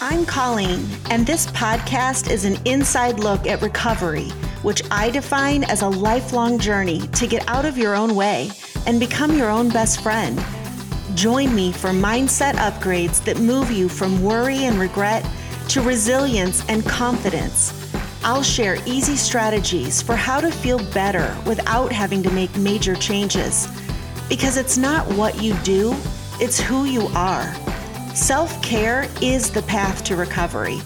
[0.00, 4.30] I'm Colleen, and this podcast is an inside look at recovery,
[4.62, 8.50] which I define as a lifelong journey to get out of your own way
[8.86, 10.42] and become your own best friend.
[11.14, 15.24] Join me for mindset upgrades that move you from worry and regret
[15.68, 17.72] to resilience and confidence.
[18.24, 23.68] I'll share easy strategies for how to feel better without having to make major changes.
[24.28, 25.94] Because it's not what you do,
[26.40, 27.54] it's who you are.
[28.14, 30.80] Self care is the path to recovery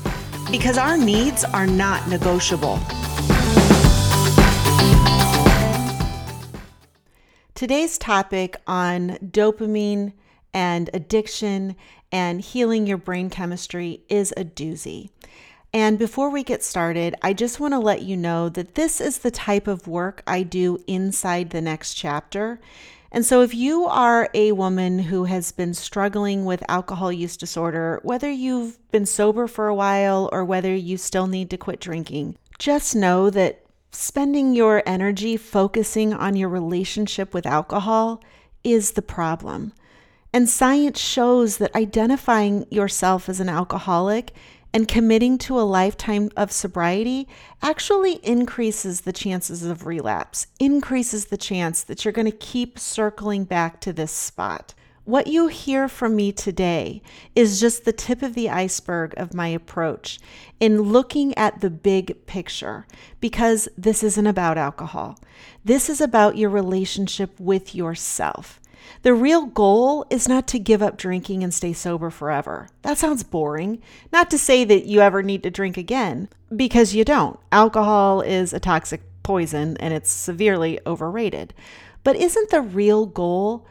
[0.51, 2.79] because our needs are not negotiable.
[7.55, 10.13] Today's topic on dopamine
[10.55, 11.77] and addiction
[12.13, 15.11] and healing your brain chemistry is a doozy.
[15.73, 19.19] And before we get started, I just want to let you know that this is
[19.19, 22.59] the type of work I do inside the next chapter.
[23.11, 28.01] And so, if you are a woman who has been struggling with alcohol use disorder,
[28.03, 32.37] whether you've been sober for a while or whether you still need to quit drinking,
[32.59, 38.23] just know that spending your energy focusing on your relationship with alcohol
[38.63, 39.73] is the problem.
[40.33, 44.33] And science shows that identifying yourself as an alcoholic
[44.73, 47.27] and committing to a lifetime of sobriety
[47.63, 53.45] actually increases the chances of relapse, increases the chance that you're going to keep circling
[53.45, 54.75] back to this spot.
[55.09, 57.01] What you hear from me today
[57.35, 60.21] is just the tip of the iceberg of my approach
[60.61, 62.87] in looking at the big picture
[63.19, 65.19] because this isn't about alcohol.
[65.65, 68.58] This is about your relationship with yourself.
[69.03, 72.69] The real goal is not to give up drinking and stay sober forever.
[72.83, 73.81] That sounds boring.
[74.13, 77.39] Not to say that you ever need to drink again, because you don't.
[77.53, 81.53] Alcohol is a toxic poison and it's severely overrated.
[82.03, 83.67] But isn't the real goal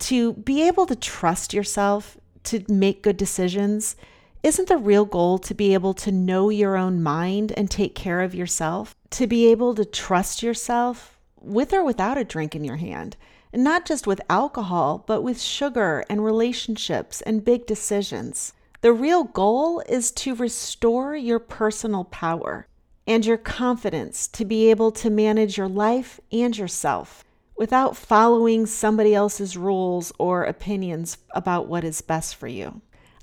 [0.00, 3.96] to be able to trust yourself, to make good decisions?
[4.42, 8.20] Isn't the real goal to be able to know your own mind and take care
[8.22, 8.96] of yourself?
[9.10, 13.16] To be able to trust yourself with or without a drink in your hand?
[13.52, 18.54] And not just with alcohol, but with sugar and relationships and big decisions.
[18.80, 22.66] The real goal is to restore your personal power
[23.06, 27.24] and your confidence to be able to manage your life and yourself
[27.56, 32.80] without following somebody else's rules or opinions about what is best for you.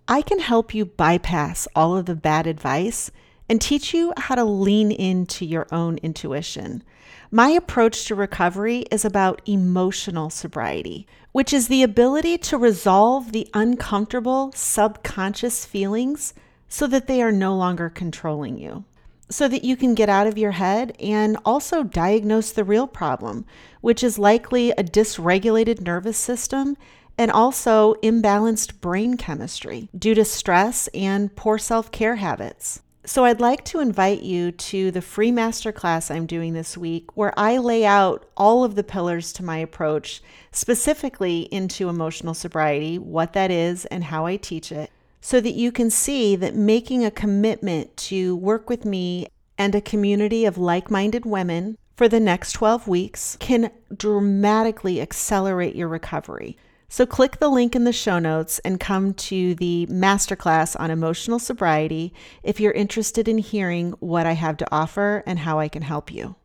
[0.07, 3.11] I can help you bypass all of the bad advice
[3.49, 6.83] and teach you how to lean into your own intuition.
[7.31, 13.47] My approach to recovery is about emotional sobriety, which is the ability to resolve the
[13.53, 16.33] uncomfortable subconscious feelings
[16.67, 18.83] so that they are no longer controlling you.
[19.29, 23.45] So that you can get out of your head and also diagnose the real problem,
[23.81, 26.77] which is likely a dysregulated nervous system
[27.15, 32.81] and also imbalanced brain chemistry due to stress and poor self care habits.
[33.09, 37.33] So, I'd like to invite you to the free masterclass I'm doing this week, where
[37.35, 40.21] I lay out all of the pillars to my approach,
[40.51, 45.71] specifically into emotional sobriety, what that is, and how I teach it, so that you
[45.71, 49.25] can see that making a commitment to work with me
[49.57, 55.75] and a community of like minded women for the next 12 weeks can dramatically accelerate
[55.75, 56.57] your recovery.
[56.91, 61.37] So, click the link in the show notes and come to the masterclass on emotional
[61.37, 65.83] sobriety if you're interested in hearing what I have to offer and how I can
[65.83, 66.35] help you.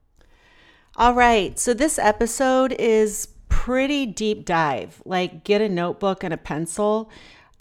[0.97, 5.01] All right, so this episode is pretty deep dive.
[5.07, 7.11] Like, get a notebook and a pencil.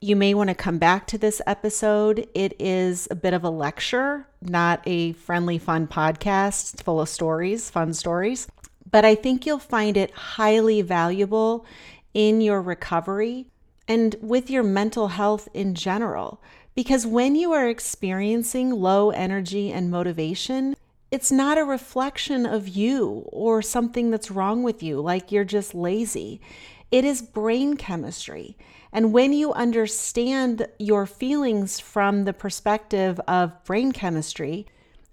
[0.02, 2.28] You may want to come back to this episode.
[2.36, 7.70] It is a bit of a lecture, not a friendly, fun podcast full of stories,
[7.70, 8.46] fun stories.
[8.92, 11.66] But I think you'll find it highly valuable
[12.14, 13.48] in your recovery
[13.88, 16.42] and with your mental health in general.
[16.76, 20.76] Because when you are experiencing low energy and motivation,
[21.12, 25.76] it's not a reflection of you or something that's wrong with you, like you're just
[25.76, 26.42] lazy.
[26.90, 28.58] It is brain chemistry.
[28.92, 34.68] And when you understand your feelings from the perspective of brain chemistry,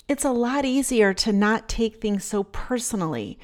[0.09, 3.39] it's a lot easier to not take things so personally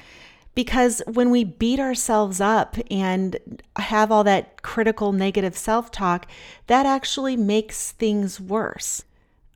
[0.57, 6.27] because when we beat ourselves up and have all that critical negative self talk,
[6.65, 9.03] that actually makes things worse.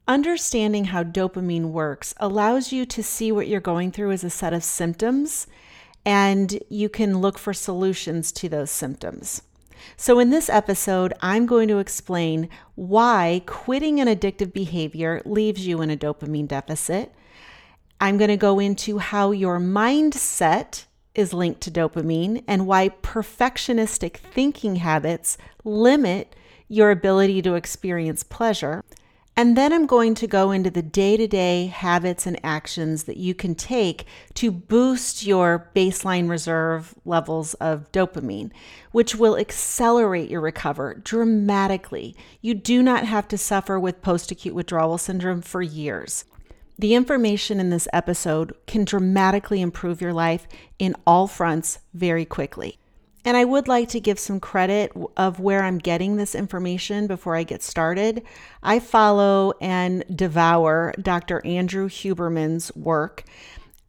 [0.07, 4.53] Understanding how dopamine works allows you to see what you're going through as a set
[4.53, 5.48] of symptoms,
[6.06, 9.42] and you can look for solutions to those symptoms.
[9.97, 15.81] So, in this episode, I'm going to explain why quitting an addictive behavior leaves you
[15.81, 17.12] in a dopamine deficit.
[18.00, 24.18] I'm going to go into how your mindset is linked to dopamine and why perfectionistic
[24.18, 26.36] thinking habits limit
[26.68, 28.84] your ability to experience pleasure.
[29.36, 33.18] And then I'm going to go into the day to day habits and actions that
[33.18, 34.06] you can take
[34.36, 38.52] to boost your baseline reserve levels of dopamine,
[38.92, 42.16] which will accelerate your recovery dramatically.
[42.42, 46.25] You do not have to suffer with post acute withdrawal syndrome for years.
[46.81, 50.48] The information in this episode can dramatically improve your life
[50.80, 52.80] in all fronts very quickly.
[53.24, 57.36] And I would like to give some credit of where I'm getting this information before
[57.36, 58.24] I get started.
[58.63, 61.45] I follow and devour Dr.
[61.45, 63.25] Andrew Huberman's work.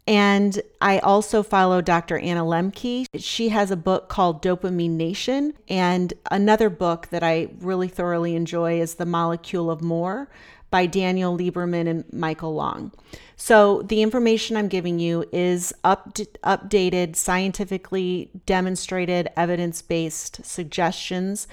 [0.06, 2.18] And I also follow Dr.
[2.18, 3.06] Anna Lembke.
[3.16, 5.54] She has a book called Dopamine Nation.
[5.66, 10.28] And another book that I really thoroughly enjoy is The Molecule of More
[10.72, 12.90] by Daniel Lieberman and Michael Long.
[13.36, 21.46] So, the information I'm giving you is up updated, scientifically demonstrated, evidence based suggestions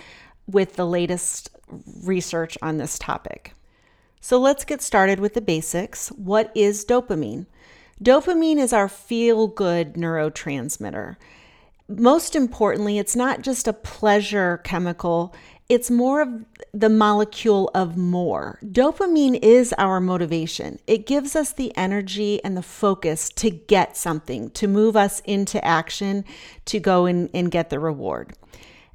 [0.48, 1.52] with the latest
[2.04, 3.54] research on this topic.
[4.22, 6.10] So, let's get started with the basics.
[6.10, 7.46] What is dopamine?
[8.02, 11.18] Dopamine is our feel good neurotransmitter.
[11.90, 15.36] Most importantly, it's not just a pleasure chemical,
[15.70, 18.60] it's more of the molecule of more.
[18.66, 20.80] Dopamine is our motivation.
[20.88, 25.64] It gives us the energy and the focus to get something, to move us into
[25.64, 26.26] action,
[26.66, 28.34] to go and, and get the reward.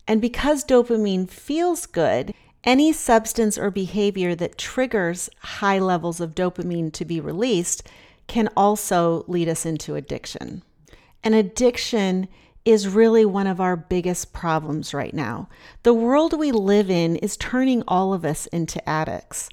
[0.08, 2.34] And because dopamine feels good,
[2.64, 7.86] any substance or behavior that triggers high levels of dopamine to be released
[8.26, 10.62] can also lead us into addiction.
[11.22, 12.26] An addiction
[12.64, 15.48] is really one of our biggest problems right now.
[15.82, 19.48] The world we live in is turning all of us into addicts.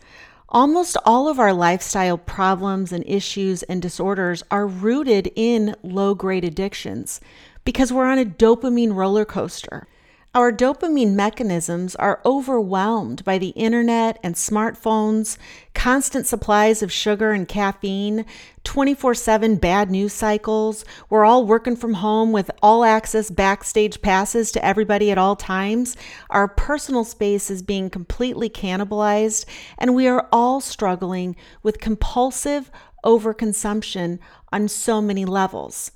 [0.48, 6.44] Almost all of our lifestyle problems and issues and disorders are rooted in low grade
[6.44, 7.22] addictions
[7.64, 9.88] because we're on a dopamine roller coaster.
[10.34, 15.38] Our dopamine mechanisms are overwhelmed by the internet and smartphones,
[15.74, 18.24] constant supplies of sugar and caffeine,
[18.64, 20.86] 24 7 bad news cycles.
[21.10, 25.98] We're all working from home with all access backstage passes to everybody at all times.
[26.30, 29.44] Our personal space is being completely cannibalized,
[29.78, 32.72] and we are all struggling with compulsive
[33.04, 34.20] overconsumption
[34.54, 35.92] on so many levels.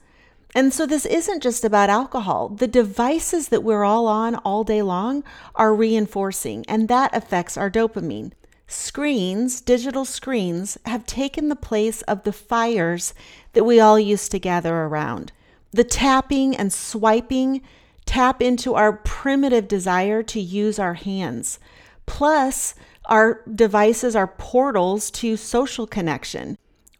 [0.56, 2.48] And so this isn't just about alcohol.
[2.48, 7.70] The devices that we're all on all day long are reinforcing, and that affects our
[7.70, 8.32] dopamine.
[8.66, 13.14] Screens, digital screens, have taken the place of the fires
[13.52, 15.34] that we all used to gather around.
[15.72, 17.62] The tapping and swiping
[18.06, 21.60] tap into our primitive desire to use our hands.
[22.06, 22.76] Plus,
[23.08, 26.58] our devices are portals to social connection,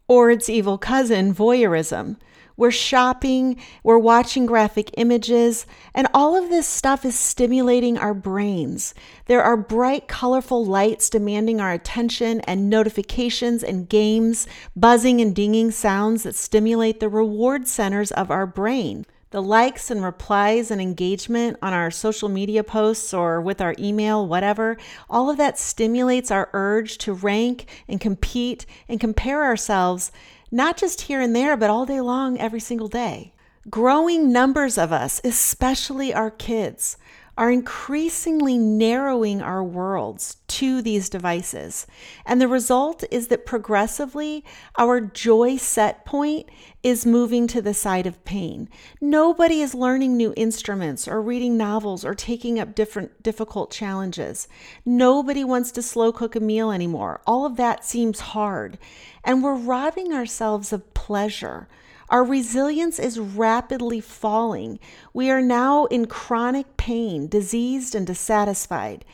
[0.08, 2.16] or its evil cousin, voyeurism.
[2.56, 8.94] We're shopping, we're watching graphic images, and all of this stuff is stimulating our brains.
[9.26, 15.70] There are bright, colorful lights demanding our attention, and notifications and games, buzzing and dinging
[15.70, 19.04] sounds that stimulate the reward centers of our brain.
[19.30, 24.26] The likes and replies and engagement on our social media posts or with our email,
[24.26, 24.78] whatever,
[25.10, 30.10] all of that stimulates our urge to rank and compete and compare ourselves
[30.56, 33.34] not just here and there, but all day long, every single day.
[33.68, 36.96] Growing numbers of us, especially our kids,
[37.36, 41.86] are increasingly narrowing our worlds to these devices.
[42.24, 44.44] And the result is that progressively
[44.78, 46.48] our joy set point
[46.82, 48.68] is moving to the side of pain.
[49.00, 54.48] Nobody is learning new instruments or reading novels or taking up different difficult challenges.
[54.84, 57.20] Nobody wants to slow cook a meal anymore.
[57.26, 58.78] All of that seems hard.
[59.24, 61.68] And we're robbing ourselves of pleasure
[62.08, 64.78] our resilience is rapidly falling.
[65.12, 69.04] We are now in chronic pain, diseased and dissatisfied.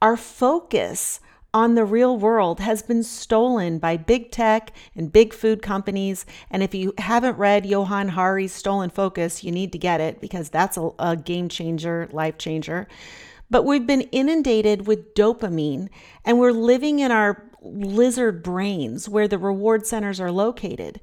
[0.00, 1.20] Our focus
[1.54, 6.24] on the real world has been stolen by big tech and big food companies.
[6.50, 10.48] And if you haven't read Johann Hari's Stolen Focus, you need to get it because
[10.48, 12.88] that's a, a game changer, life changer.
[13.50, 15.90] But we've been inundated with dopamine
[16.24, 21.00] and we're living in our lizard brains where the reward centers are located.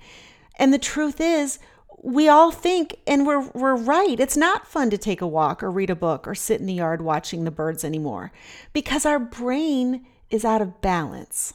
[0.59, 1.57] And the truth is,
[2.03, 5.71] we all think, and we're, we're right, it's not fun to take a walk or
[5.71, 8.31] read a book or sit in the yard watching the birds anymore
[8.73, 11.53] because our brain is out of balance.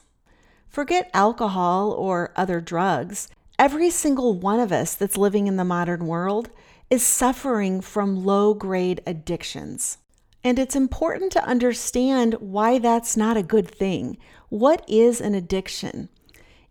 [0.69, 3.29] Forget alcohol or other drugs.
[3.59, 6.51] Every single one of us that's living in the modern world
[6.91, 9.99] is suffering from low grade addictions.
[10.43, 14.19] And it's important to understand why that's not a good thing.
[14.49, 16.09] What is an addiction?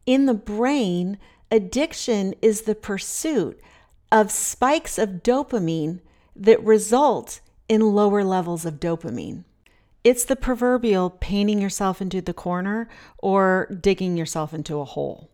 [0.05, 1.17] In the brain,
[1.53, 3.61] Addiction is the pursuit
[4.11, 5.99] of spikes of dopamine
[6.35, 9.43] that result in lower levels of dopamine.
[10.03, 15.29] It's the proverbial painting yourself into the corner or digging yourself into a hole.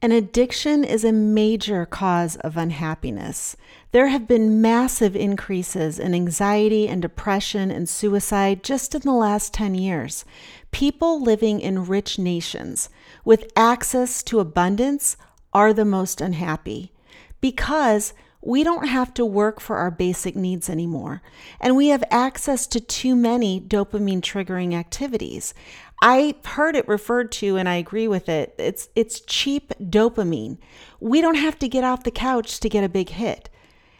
[0.00, 3.56] An addiction is a major cause of unhappiness.
[3.90, 9.52] There have been massive increases in anxiety and depression and suicide just in the last
[9.54, 10.24] 10 years.
[10.70, 12.90] People living in rich nations
[13.24, 15.16] with access to abundance
[15.52, 16.92] are the most unhappy
[17.40, 21.22] because we don't have to work for our basic needs anymore.
[21.60, 25.54] And we have access to too many dopamine triggering activities.
[26.02, 28.54] I've heard it referred to and I agree with it.
[28.58, 30.58] It's it's cheap dopamine.
[30.98, 33.48] We don't have to get off the couch to get a big hit.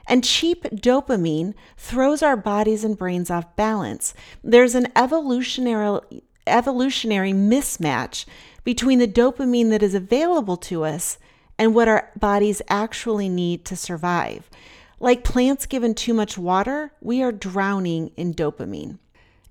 [0.08, 4.14] And cheap dopamine throws our bodies and brains off balance.
[4.42, 6.00] There's an evolutionary
[6.48, 8.24] evolutionary mismatch
[8.64, 11.18] between the dopamine that is available to us
[11.62, 14.50] and what our bodies actually need to survive.
[14.98, 18.98] Like plants given too much water, we are drowning in dopamine.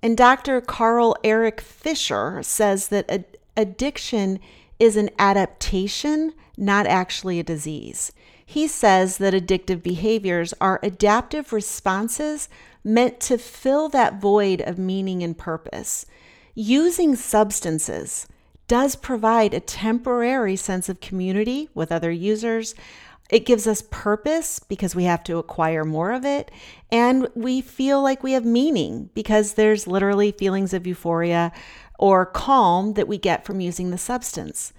[0.04, 0.60] And Dr.
[0.60, 4.42] Carl Erik Fisher says that ad- addiction
[4.78, 8.12] is an adaptation, not actually a disease.
[8.46, 12.50] He says that addictive behaviors are adaptive responses
[12.84, 16.06] meant to fill that void of meaning and purpose.
[16.56, 18.28] Using substances
[18.72, 22.74] does provide a temporary sense of community with other users,
[23.30, 26.50] it gives us purpose because we have to acquire more of it.
[26.90, 31.52] And we feel like we have meaning because there's literally feelings of euphoria
[32.00, 34.72] or calm that we get from using the substance.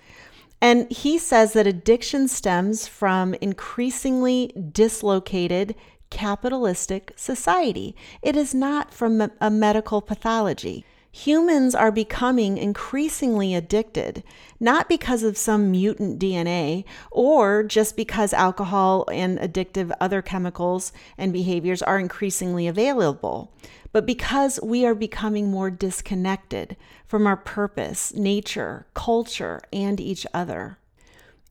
[0.62, 5.74] And he says that addiction stems from increasingly dislocated
[6.08, 7.94] capitalistic society.
[8.22, 14.24] It is not from a medical pathology humans are becoming increasingly addicted,
[14.58, 21.32] not because of some mutant DNA or just because alcohol and addictive other chemicals and
[21.32, 23.52] behaviors are increasingly available,
[23.92, 26.76] but because we are becoming more disconnected
[27.06, 30.78] from our purpose, nature, culture, and each other.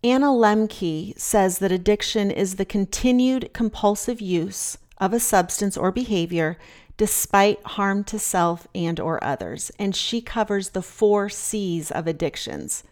[0.03, 6.57] Anna Lembke says that addiction is the continued compulsive use of a substance or behavior
[6.97, 12.83] despite harm to self and or others and she covers the 4 C's of addictions.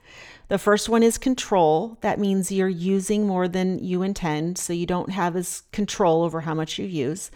[0.50, 1.98] The first one is control.
[2.02, 6.42] That means you're using more than you intend, so you don't have as control over
[6.42, 7.30] how much you use.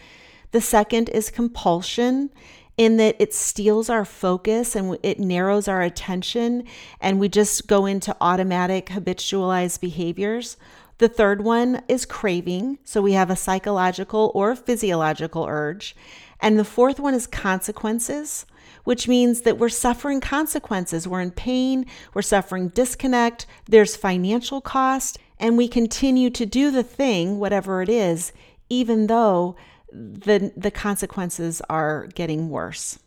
[0.51, 2.31] The second is compulsion
[2.75, 6.63] in that it steals our focus and it narrows our attention
[6.99, 10.57] and we just go into automatic habitualized behaviors.
[10.97, 12.79] The third one is craving.
[12.83, 15.95] So we have a psychological or physiological urge.
[16.43, 18.45] And the fourth one is consequences,
[18.83, 21.07] which means that we're suffering consequences.
[21.07, 26.83] We're in pain, we're suffering disconnect, there's financial cost, and we continue to do the
[26.83, 28.33] thing, whatever it is,
[28.69, 29.55] even though
[29.89, 32.99] the, the consequences are getting worse.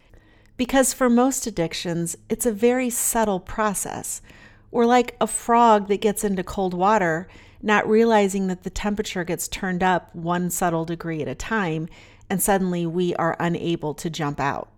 [0.57, 4.23] Because for most addictions, it's a very subtle process.
[4.71, 7.29] We're like a frog that gets into cold water,
[7.61, 11.91] not realizing that the temperature gets turned up one subtle degree at a time
[12.29, 14.69] and suddenly we are unable to jump out.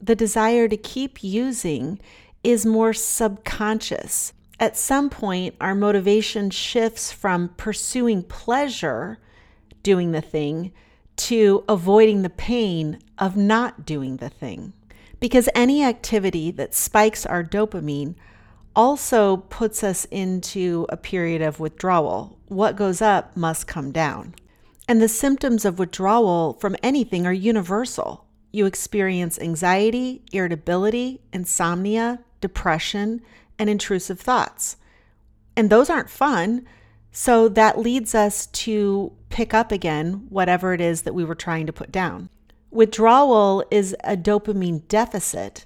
[0.00, 1.98] The desire to keep using
[2.44, 4.32] is more subconscious.
[4.58, 9.18] At some point, our motivation shifts from pursuing pleasure,
[9.82, 10.72] doing the thing,
[11.16, 14.72] to avoiding the pain of not doing the thing.
[15.18, 18.14] Because any activity that spikes our dopamine
[18.74, 22.38] also puts us into a period of withdrawal.
[22.48, 24.34] What goes up must come down.
[24.88, 28.26] And the symptoms of withdrawal from anything are universal.
[28.52, 33.20] You experience anxiety, irritability, insomnia, depression,
[33.58, 34.76] and intrusive thoughts.
[35.56, 36.66] And those aren't fun.
[37.10, 41.66] So that leads us to pick up again whatever it is that we were trying
[41.66, 42.28] to put down.
[42.70, 45.64] Withdrawal is a dopamine deficit.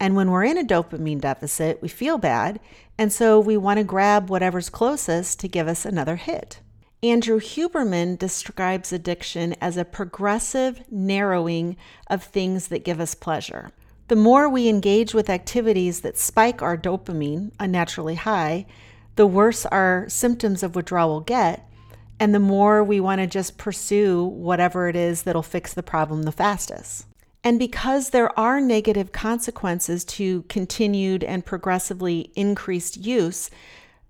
[0.00, 2.60] And when we're in a dopamine deficit, we feel bad.
[2.98, 6.60] And so we want to grab whatever's closest to give us another hit.
[7.02, 11.76] Andrew Huberman describes addiction as a progressive narrowing
[12.08, 13.70] of things that give us pleasure.
[14.08, 18.66] The more we engage with activities that spike our dopamine unnaturally high,
[19.14, 21.70] the worse our symptoms of withdrawal get,
[22.18, 26.24] and the more we want to just pursue whatever it is that'll fix the problem
[26.24, 27.06] the fastest.
[27.44, 33.50] And because there are negative consequences to continued and progressively increased use,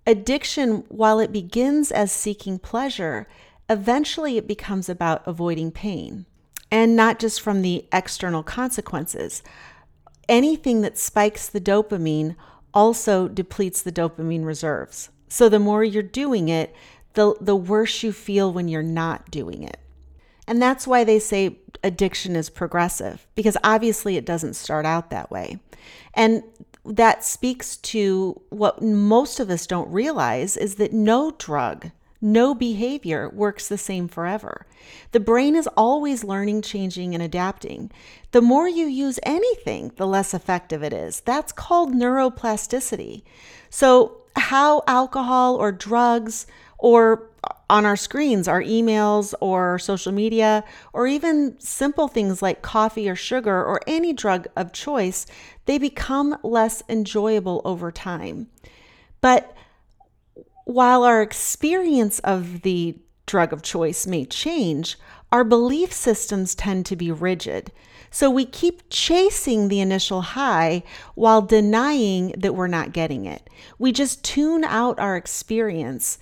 [0.09, 3.27] Addiction, while it begins as seeking pleasure,
[3.69, 6.25] eventually it becomes about avoiding pain
[6.71, 9.43] and not just from the external consequences.
[10.27, 12.35] Anything that spikes the dopamine
[12.73, 15.09] also depletes the dopamine reserves.
[15.27, 16.75] So the more you're doing it,
[17.13, 19.77] the the, worse you feel when you're not doing it.
[20.47, 25.29] And that's why they say addiction is progressive, because obviously it doesn't start out that
[25.29, 25.59] way.
[26.15, 26.41] And
[26.85, 33.29] that speaks to what most of us don't realize is that no drug, no behavior
[33.29, 34.65] works the same forever.
[35.11, 37.91] The brain is always learning, changing, and adapting.
[38.31, 41.21] The more you use anything, the less effective it is.
[41.21, 43.23] That's called neuroplasticity.
[43.69, 46.45] So, how alcohol or drugs
[46.79, 47.29] or
[47.69, 53.15] on our screens, our emails or social media, or even simple things like coffee or
[53.15, 55.27] sugar or any drug of choice,
[55.65, 58.47] they become less enjoyable over time.
[59.21, 59.55] But
[60.65, 64.97] while our experience of the drug of choice may change,
[65.31, 67.71] our belief systems tend to be rigid.
[68.11, 70.81] So we keep chasing the initial high
[71.13, 73.47] while denying that we're not getting it.
[73.77, 76.17] We just tune out our experience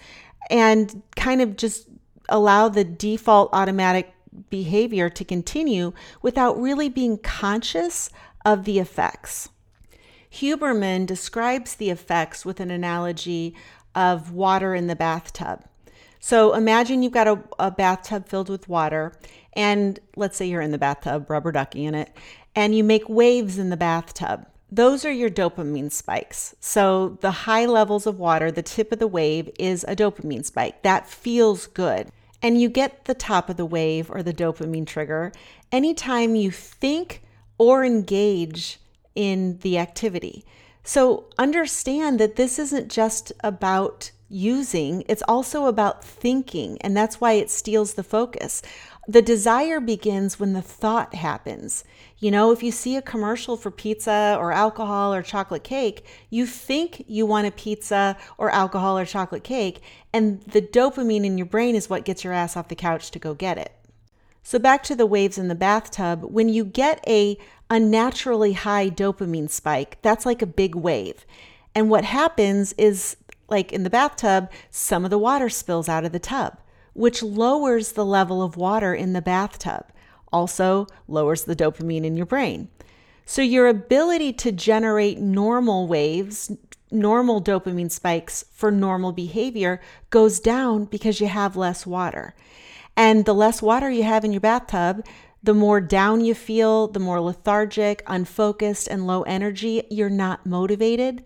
[0.50, 1.88] and kind of just
[2.30, 4.14] allow the default automatic
[4.50, 8.10] behavior to continue without really being conscious
[8.46, 9.50] of the effects.
[10.32, 13.56] Huberman describes the effects with an analogy
[13.96, 15.64] of water in the bathtub.
[16.20, 19.14] So imagine you've got a, a, bathtub filled with water,
[19.54, 22.12] and let's say you're in the bathtub, rubber ducky in it,
[22.56, 26.56] and you make waves in the bathtub those are your dopamine spikes.
[26.60, 30.84] So, the high levels of water, the tip of the wave is a dopamine spike.
[30.84, 32.12] That feels good.
[32.42, 35.32] And you get the top of the wave or the dopamine trigger
[35.72, 37.24] anytime you think
[37.58, 38.80] or engage
[39.16, 40.46] in the activity.
[40.84, 46.78] So, understand that this isn't just about using, it's also about thinking.
[46.82, 48.62] And that's why it steals the focus
[49.08, 51.86] the desire begins when the thought happens.
[52.20, 56.46] You know, if you see a commercial for pizza or alcohol or chocolate cake, you
[56.46, 61.46] think you want a pizza or alcohol or chocolate cake, and the dopamine in your
[61.46, 63.72] brain is what gets your ass off the couch to go get it.
[64.44, 67.38] So back to the waves in the bathtub, when you get a
[67.70, 71.26] unnaturally high dopamine spike, that's like a big wave.
[71.76, 73.18] And what happens is
[73.50, 76.58] like in the bathtub, some of the water spills out of the tub
[76.98, 79.86] which lowers the level of water in the bathtub,
[80.34, 82.70] also lowers the dopamine in your brain.
[83.26, 86.52] So, your ability to generate normal waves,
[86.90, 89.80] normal dopamine spikes for normal behavior
[90.10, 92.34] goes down because you have less water.
[92.96, 95.06] And the less water you have in your bathtub,
[95.44, 101.24] the more down you feel, the more lethargic, unfocused, and low energy, you're not motivated.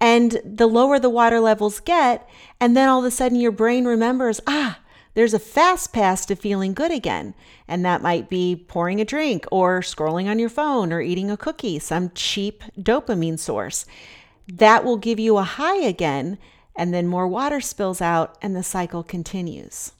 [0.00, 2.28] And the lower the water levels get,
[2.60, 4.80] and then all of a sudden your brain remembers, ah,
[5.16, 7.32] there's a fast pass to feeling good again.
[7.66, 11.38] And that might be pouring a drink or scrolling on your phone or eating a
[11.38, 13.86] cookie, some cheap dopamine source.
[14.46, 16.36] That will give you a high again,
[16.76, 19.92] and then more water spills out, and the cycle continues.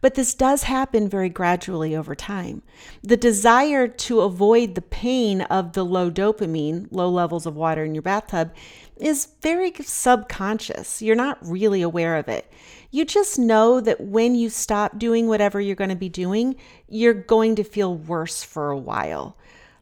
[0.00, 2.62] But this does happen very gradually over time.
[3.02, 7.94] The desire to avoid the pain of the low dopamine, low levels of water in
[7.94, 8.54] your bathtub,
[8.96, 11.02] is very subconscious.
[11.02, 12.50] You're not really aware of it.
[12.90, 16.56] You just know that when you stop doing whatever you're going to be doing,
[16.88, 19.36] you're going to feel worse for a while.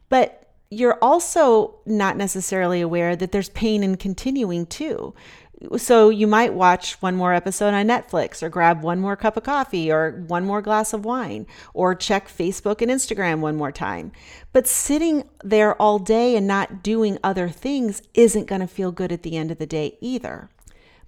[0.09, 5.13] But you're also not necessarily aware that there's pain in continuing too.
[5.77, 9.43] So you might watch one more episode on Netflix or grab one more cup of
[9.43, 14.11] coffee or one more glass of wine or check Facebook and Instagram one more time.
[14.51, 19.11] But sitting there all day and not doing other things isn't going to feel good
[19.11, 20.49] at the end of the day either.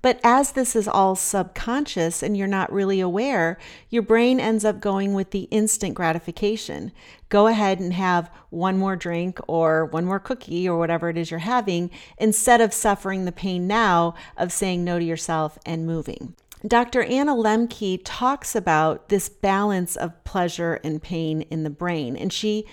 [0.01, 3.57] But as this is all subconscious and you're not really aware,
[3.89, 6.91] your brain ends up going with the instant gratification.
[7.29, 11.31] Go ahead and have one more drink or one more cookie or whatever it is
[11.31, 16.35] you're having instead of suffering the pain now of saying no to yourself and moving.
[16.65, 17.03] Dr.
[17.03, 22.65] Anna Lembke talks about this balance of pleasure and pain in the brain, and she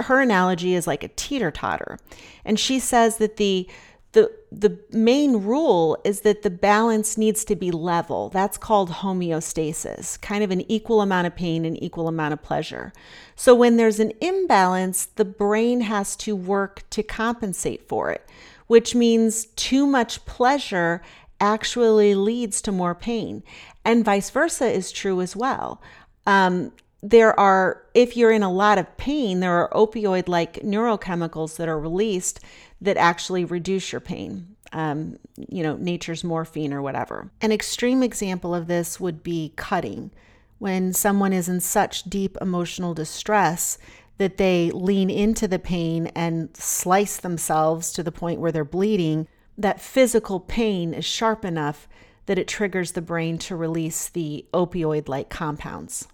[0.00, 1.98] her analogy is like a teeter totter.
[2.44, 3.68] And she says that the
[4.14, 8.30] the the main rule is that the balance needs to be level.
[8.30, 12.92] That's called homeostasis, kind of an equal amount of pain and equal amount of pleasure.
[13.36, 18.26] So when there's an imbalance, the brain has to work to compensate for it,
[18.68, 21.02] which means too much pleasure
[21.40, 23.42] actually leads to more pain.
[23.84, 25.82] And vice versa is true as well.
[26.26, 26.72] Um,
[27.02, 31.68] there are, if you're in a lot of pain, there are opioid like neurochemicals that
[31.68, 32.40] are released
[32.84, 34.56] that actually reduce your pain.
[34.72, 37.30] Um, you know, nature's morphine or whatever.
[37.40, 40.10] An extreme example of this would be cutting.
[40.58, 43.78] When someone is in such deep emotional distress
[44.18, 49.28] that they lean into the pain and slice themselves to the point where they're bleeding,
[49.58, 51.88] that physical pain is sharp enough
[52.26, 56.08] that it triggers the brain to release the opioid like compounds.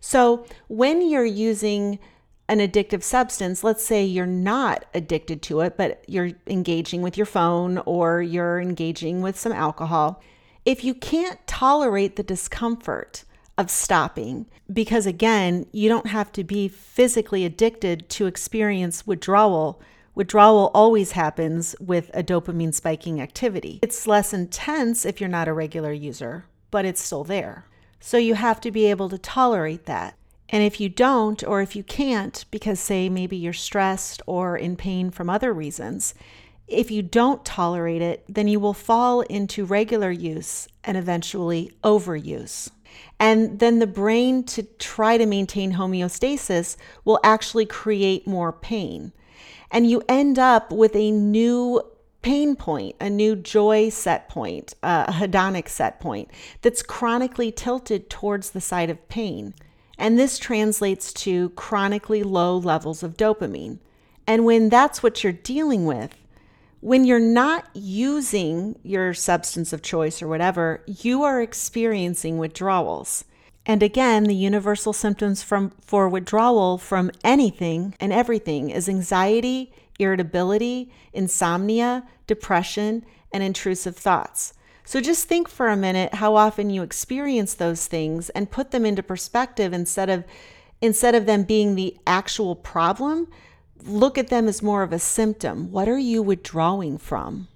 [0.00, 1.98] So, when you're using
[2.50, 7.24] an addictive substance, let's say you're not addicted to it, but you're engaging with your
[7.24, 10.20] phone or you're engaging with some alcohol,
[10.64, 13.22] if you can't tolerate the discomfort
[13.56, 19.80] of stopping, because again, you don't have to be physically addicted to experience withdrawal.
[20.16, 23.78] Withdrawal always happens with a dopamine spiking activity.
[23.80, 27.66] It's less intense if you're not a regular user, but it's still there.
[28.00, 30.16] So you have to be able to tolerate that.
[30.50, 34.76] And if you don't, or if you can't, because say maybe you're stressed or in
[34.76, 36.12] pain from other reasons,
[36.66, 42.70] if you don't tolerate it, then you will fall into regular use and eventually overuse.
[43.18, 49.12] And then the brain, to try to maintain homeostasis, will actually create more pain.
[49.70, 51.82] And you end up with a new
[52.22, 56.30] pain point, a new joy set point, a hedonic set point
[56.62, 59.54] that's chronically tilted towards the side of pain.
[60.00, 63.78] And this translates to chronically low levels of dopamine.
[64.26, 66.16] And when that's what you're dealing with,
[66.80, 73.26] when you're not using your substance of choice or whatever, you are experiencing withdrawals.
[73.66, 80.90] And again, the universal symptoms from for withdrawal from anything and everything is anxiety, irritability,
[81.12, 84.54] insomnia, depression, and intrusive thoughts.
[84.90, 88.84] So just think for a minute how often you experience those things and put them
[88.84, 90.24] into perspective instead of
[90.80, 93.28] instead of them being the actual problem,
[93.84, 95.70] look at them as more of a symptom.
[95.70, 97.46] What are you withdrawing from?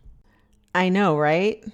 [0.76, 1.64] I know, right?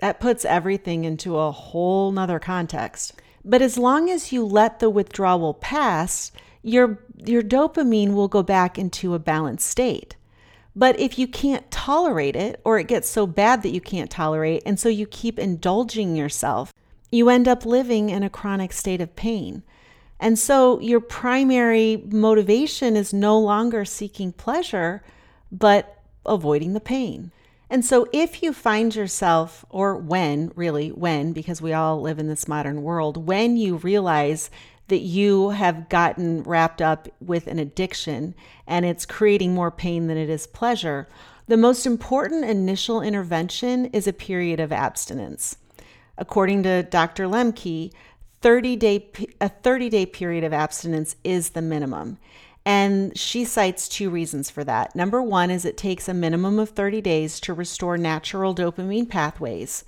[0.00, 3.12] That puts everything into a whole nother context.
[3.44, 8.80] But as long as you let the withdrawal pass, your your dopamine will go back
[8.80, 10.16] into a balanced state.
[10.76, 14.62] But if you can't tolerate it, or it gets so bad that you can't tolerate,
[14.66, 16.72] and so you keep indulging yourself,
[17.12, 19.62] you end up living in a chronic state of pain.
[20.18, 25.02] And so your primary motivation is no longer seeking pleasure,
[25.52, 27.30] but avoiding the pain.
[27.70, 32.28] And so if you find yourself, or when, really, when, because we all live in
[32.28, 34.50] this modern world, when you realize
[34.88, 38.34] that you have gotten wrapped up with an addiction
[38.66, 41.08] and it's creating more pain than it is pleasure,
[41.46, 45.56] the most important initial intervention is a period of abstinence.
[46.16, 47.26] According to Dr.
[47.26, 47.92] Lembke,
[48.40, 52.18] 30 day a 30 day period of abstinence is the minimum.
[52.66, 54.96] And she cites two reasons for that.
[54.96, 59.84] Number 1 is it takes a minimum of 30 days to restore natural dopamine pathways.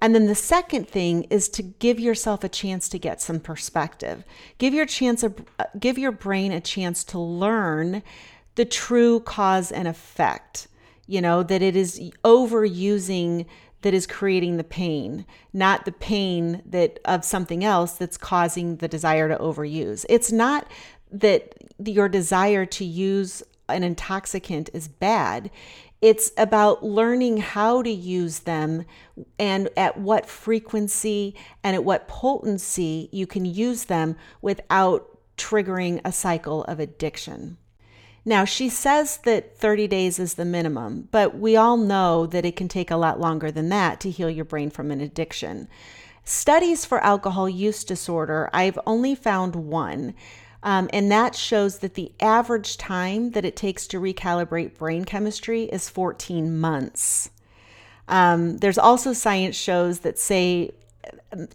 [0.00, 4.24] And then the second thing is to give yourself a chance to get some perspective.
[4.58, 8.02] Give your chance a, uh, give your brain a chance to learn
[8.56, 10.68] the true cause and effect.
[11.06, 13.46] You know, that it is overusing
[13.82, 18.88] that is creating the pain, not the pain that of something else that's causing the
[18.88, 20.04] desire to overuse.
[20.08, 20.66] It's not
[21.12, 25.50] that your desire to use an intoxicant is bad.
[26.02, 28.84] It's about learning how to use them
[29.38, 36.12] and at what frequency and at what potency you can use them without triggering a
[36.12, 37.56] cycle of addiction.
[38.28, 42.56] Now, she says that 30 days is the minimum, but we all know that it
[42.56, 45.68] can take a lot longer than that to heal your brain from an addiction.
[46.24, 50.12] Studies for alcohol use disorder, I've only found one.
[50.66, 55.62] Um, and that shows that the average time that it takes to recalibrate brain chemistry
[55.62, 57.30] is 14 months.
[58.08, 60.72] Um, there's also science shows that say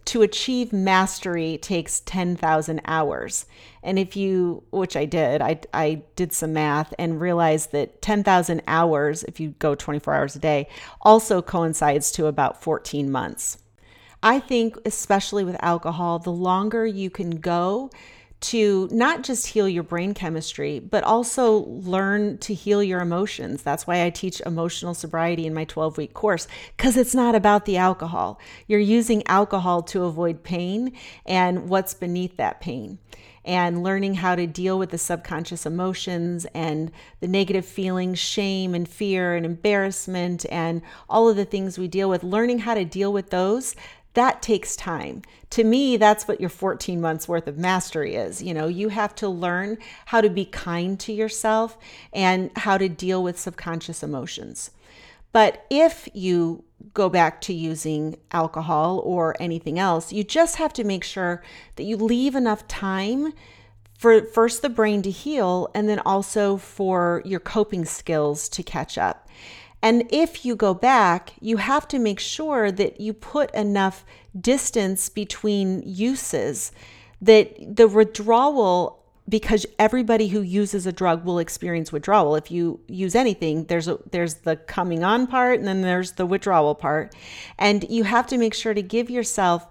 [0.06, 3.44] to achieve mastery takes 10,000 hours.
[3.82, 8.62] And if you, which I did, I, I did some math and realized that 10,000
[8.66, 10.68] hours, if you go 24 hours a day,
[11.02, 13.58] also coincides to about 14 months.
[14.22, 17.90] I think, especially with alcohol, the longer you can go
[18.42, 23.62] to not just heal your brain chemistry, but also learn to heal your emotions.
[23.62, 27.64] That's why I teach emotional sobriety in my 12 week course, because it's not about
[27.64, 28.40] the alcohol.
[28.66, 30.92] You're using alcohol to avoid pain
[31.24, 32.98] and what's beneath that pain.
[33.44, 38.88] And learning how to deal with the subconscious emotions and the negative feelings, shame and
[38.88, 43.12] fear and embarrassment, and all of the things we deal with, learning how to deal
[43.12, 43.74] with those
[44.14, 45.22] that takes time.
[45.50, 48.42] To me, that's what your 14 months worth of mastery is.
[48.42, 51.78] You know, you have to learn how to be kind to yourself
[52.12, 54.70] and how to deal with subconscious emotions.
[55.32, 60.84] But if you go back to using alcohol or anything else, you just have to
[60.84, 61.42] make sure
[61.76, 63.32] that you leave enough time
[63.96, 68.98] for first the brain to heal and then also for your coping skills to catch
[68.98, 69.21] up.
[69.82, 74.04] And if you go back, you have to make sure that you put enough
[74.38, 76.72] distance between uses
[77.20, 82.34] that the withdrawal because everybody who uses a drug will experience withdrawal.
[82.34, 86.26] If you use anything, there's a there's the coming on part and then there's the
[86.26, 87.14] withdrawal part.
[87.58, 89.68] And you have to make sure to give yourself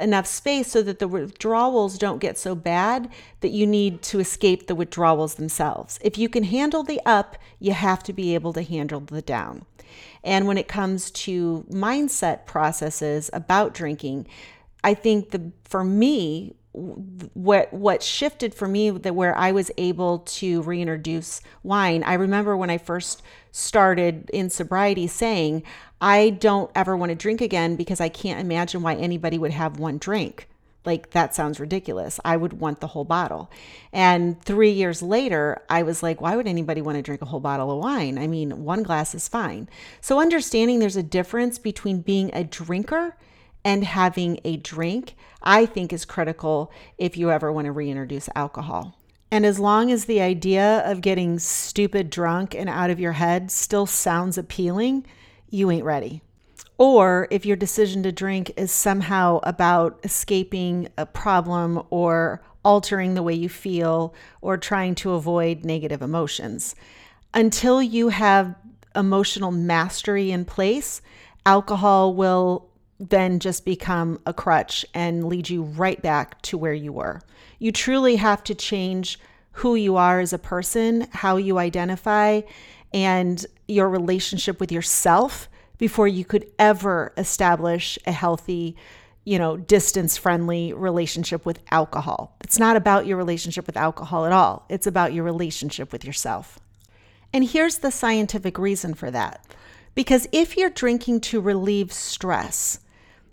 [0.00, 4.66] enough space so that the withdrawals don't get so bad that you need to escape
[4.66, 5.98] the withdrawals themselves.
[6.02, 9.64] If you can handle the up, you have to be able to handle the down.
[10.24, 14.26] And when it comes to mindset processes about drinking,
[14.82, 20.20] I think the for me what what shifted for me that where I was able
[20.20, 22.02] to reintroduce wine.
[22.02, 25.64] I remember when I first started in sobriety saying,
[26.00, 29.78] I don't ever want to drink again because I can't imagine why anybody would have
[29.78, 30.48] one drink.
[30.84, 32.18] Like that sounds ridiculous.
[32.24, 33.50] I would want the whole bottle.
[33.92, 37.38] And 3 years later, I was like, why would anybody want to drink a whole
[37.38, 38.18] bottle of wine?
[38.18, 39.68] I mean, one glass is fine.
[40.00, 43.16] So understanding there's a difference between being a drinker
[43.64, 48.98] and having a drink, I think is critical if you ever want to reintroduce alcohol.
[49.30, 53.50] And as long as the idea of getting stupid drunk and out of your head
[53.50, 55.06] still sounds appealing,
[55.48, 56.20] you ain't ready.
[56.76, 63.22] Or if your decision to drink is somehow about escaping a problem or altering the
[63.22, 66.74] way you feel or trying to avoid negative emotions.
[67.34, 68.54] Until you have
[68.94, 71.00] emotional mastery in place,
[71.46, 72.68] alcohol will
[73.10, 77.20] then just become a crutch and lead you right back to where you were.
[77.58, 79.18] You truly have to change
[79.52, 82.42] who you are as a person, how you identify,
[82.94, 88.76] and your relationship with yourself before you could ever establish a healthy,
[89.24, 92.36] you know, distance friendly relationship with alcohol.
[92.40, 96.60] It's not about your relationship with alcohol at all, it's about your relationship with yourself.
[97.32, 99.44] And here's the scientific reason for that.
[99.94, 102.78] Because if you're drinking to relieve stress,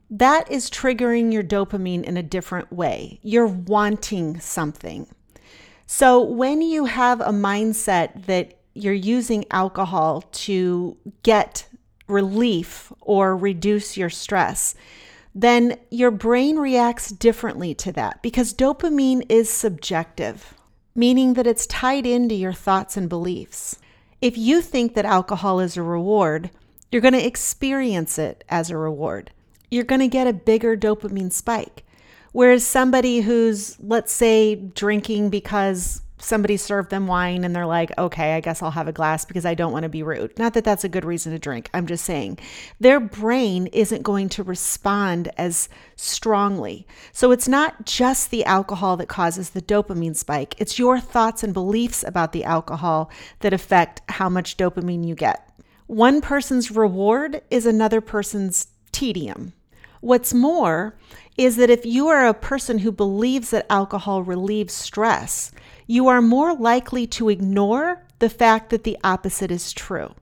[0.09, 3.19] that is triggering your dopamine in a different way.
[3.21, 5.07] You're wanting something.
[5.85, 11.67] So when you have a mindset that you're using alcohol to get
[12.07, 14.73] relief or reduce your stress,
[15.35, 20.55] then your brain reacts differently to that because dopamine is subjective,
[20.95, 23.77] meaning that it's tied into your thoughts and beliefs.
[24.21, 26.49] If you think that alcohol is a reward,
[26.91, 29.31] you're going to experience it as a reward
[29.71, 31.83] you're going to get a bigger dopamine spike.
[32.31, 38.35] Whereas somebody who's, let's say, drinking because somebody served them wine and they're like, okay,
[38.35, 40.37] I guess I'll have a glass because I don't want to be rude.
[40.37, 41.69] Not that that's a good reason to drink.
[41.73, 42.39] I'm just saying
[42.79, 46.85] their brain isn't going to respond as strongly.
[47.13, 51.53] So it's not just the alcohol that causes the dopamine spike, it's your thoughts and
[51.53, 55.45] beliefs about the alcohol that affect how much dopamine you get.
[55.87, 59.53] One person's reward is another person's tedium.
[60.01, 60.95] What's more
[61.37, 65.51] is that if you are a person who believes that alcohol relieves stress,
[65.87, 70.13] you are more likely to ignore the fact that the opposite is true.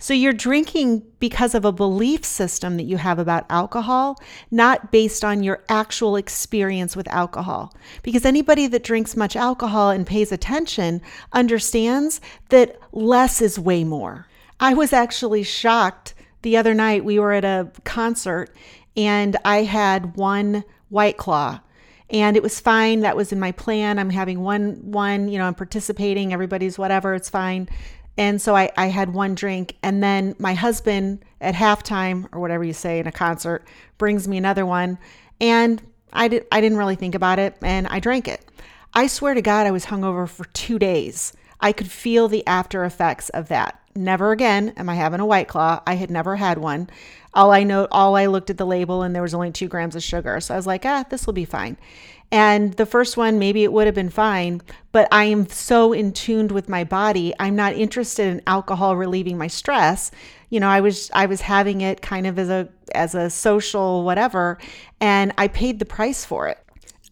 [0.00, 5.24] So you're drinking because of a belief system that you have about alcohol, not based
[5.24, 7.74] on your actual experience with alcohol.
[8.02, 11.00] Because anybody that drinks much alcohol and pays attention
[11.32, 14.26] understands that less is way more.
[14.60, 17.04] I was actually shocked the other night.
[17.04, 18.54] We were at a concert
[18.98, 21.60] and I had one white claw
[22.10, 23.00] and it was fine.
[23.00, 23.98] That was in my plan.
[23.98, 27.68] I'm having one, one, you know, I'm participating, everybody's whatever, it's fine.
[28.16, 29.76] And so I, I had one drink.
[29.84, 33.64] And then my husband at halftime or whatever you say in a concert
[33.98, 34.98] brings me another one.
[35.40, 35.80] And
[36.12, 38.44] I, did, I didn't really think about it and I drank it.
[38.94, 41.34] I swear to God, I was hungover for two days.
[41.60, 43.80] I could feel the after effects of that.
[43.94, 45.82] Never again am I having a white claw.
[45.86, 46.88] I had never had one.
[47.38, 49.94] All I know, all I looked at the label and there was only two grams
[49.94, 50.40] of sugar.
[50.40, 51.76] So I was like, ah, this will be fine.
[52.32, 56.12] And the first one, maybe it would have been fine, but I am so in
[56.12, 57.32] tuned with my body.
[57.38, 60.10] I'm not interested in alcohol relieving my stress.
[60.50, 64.02] You know, I was I was having it kind of as a as a social
[64.02, 64.58] whatever,
[65.00, 66.58] and I paid the price for it.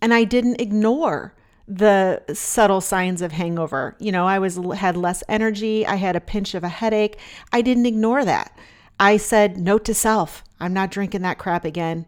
[0.02, 1.34] And I didn't ignore
[1.68, 3.94] the subtle signs of hangover.
[4.00, 7.16] You know, I was had less energy, I had a pinch of a headache.
[7.52, 8.50] I didn't ignore that.
[8.98, 12.06] I said note to self, I'm not drinking that crap again.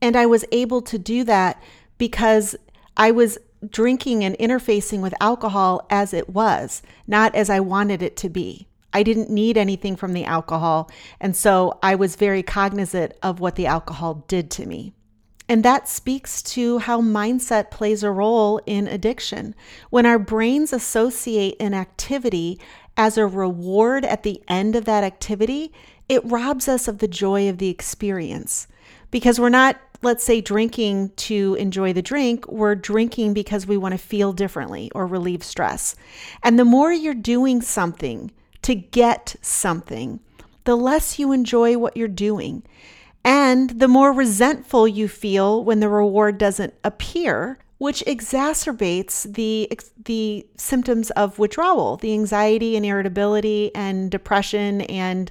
[0.00, 1.62] And I was able to do that
[1.98, 2.56] because
[2.96, 8.16] I was drinking and interfacing with alcohol as it was, not as I wanted it
[8.18, 8.66] to be.
[8.92, 10.90] I didn't need anything from the alcohol.
[11.20, 14.92] And so I was very cognizant of what the alcohol did to me.
[15.48, 19.54] And that speaks to how mindset plays a role in addiction.
[19.90, 22.60] When our brains associate an activity
[22.96, 25.72] as a reward at the end of that activity,
[26.08, 28.66] it robs us of the joy of the experience
[29.10, 32.46] because we're not, let's say, drinking to enjoy the drink.
[32.48, 35.94] We're drinking because we want to feel differently or relieve stress.
[36.42, 40.20] And the more you're doing something to get something,
[40.64, 42.62] the less you enjoy what you're doing.
[43.24, 49.68] And the more resentful you feel when the reward doesn't appear, which exacerbates the
[50.04, 55.30] the symptoms of withdrawal, the anxiety and irritability and depression and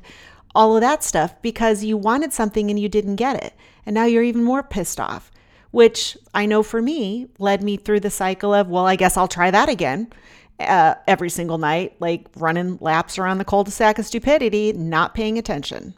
[0.54, 3.54] all of that stuff because you wanted something and you didn't get it.
[3.86, 5.32] And now you're even more pissed off,
[5.72, 9.28] which I know for me led me through the cycle of, well, I guess I'll
[9.28, 10.12] try that again.
[10.60, 15.16] Uh, every single night, like running laps around the cul de sac of stupidity, not
[15.16, 15.96] paying attention.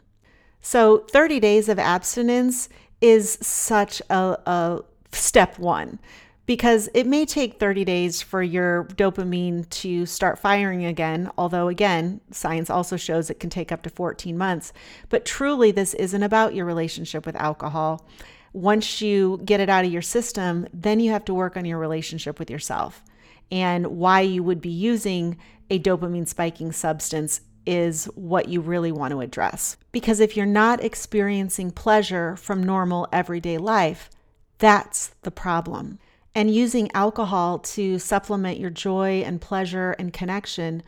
[0.62, 2.70] So, 30 days of abstinence
[3.02, 4.80] is such a, a
[5.12, 5.98] step one
[6.46, 11.30] because it may take 30 days for your dopamine to start firing again.
[11.38, 14.72] Although, again, science also shows it can take up to 14 months.
[15.08, 18.06] But truly, this isn't about your relationship with alcohol.
[18.52, 21.78] Once you get it out of your system, then you have to work on your
[21.78, 23.02] relationship with yourself
[23.50, 25.36] and why you would be using
[25.70, 29.76] a dopamine spiking substance is what you really want to address.
[29.92, 34.10] Because if you're not experiencing pleasure from normal everyday life,
[34.58, 35.98] that's the problem.
[36.34, 40.82] And using alcohol to supplement your joy and pleasure and connection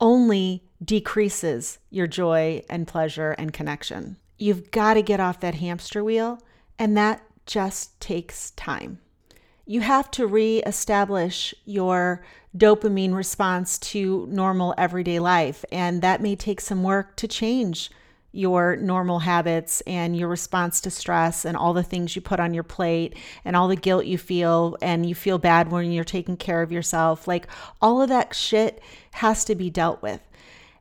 [0.00, 4.16] only decreases your joy and pleasure and connection.
[4.38, 6.40] You've got to get off that hamster wheel,
[6.78, 8.98] and that just takes time
[9.68, 12.24] you have to reestablish your
[12.56, 15.62] dopamine response to normal everyday life.
[15.70, 17.90] And that may take some work to change
[18.32, 22.52] your normal habits and your response to stress and all the things you put on
[22.52, 26.36] your plate and all the guilt you feel and you feel bad when you're taking
[26.36, 27.26] care of yourself.
[27.26, 27.46] Like
[27.80, 30.20] all of that shit has to be dealt with.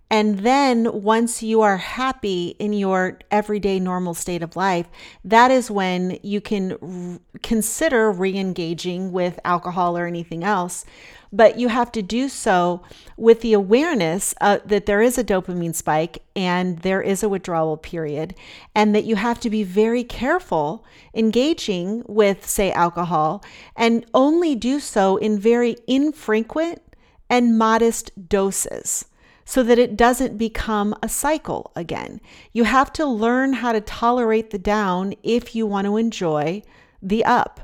[0.09, 4.87] And then once you are happy in your everyday normal state of life,
[5.25, 10.85] that is when you can r- consider re engaging with alcohol or anything else.
[11.33, 12.83] But you have to do so
[13.17, 17.75] with the awareness uh, that there is a dopamine spike and there is a withdrawal
[17.75, 18.33] period,
[18.73, 23.43] and that you have to be very careful engaging with, say, alcohol,
[23.75, 26.81] and only do so in very infrequent
[27.29, 29.03] and modest doses
[29.49, 32.19] so that it doesn't become a cycle again.
[32.51, 36.63] You have to learn how to tolerate the down if you want to enjoy
[37.01, 37.61] the up.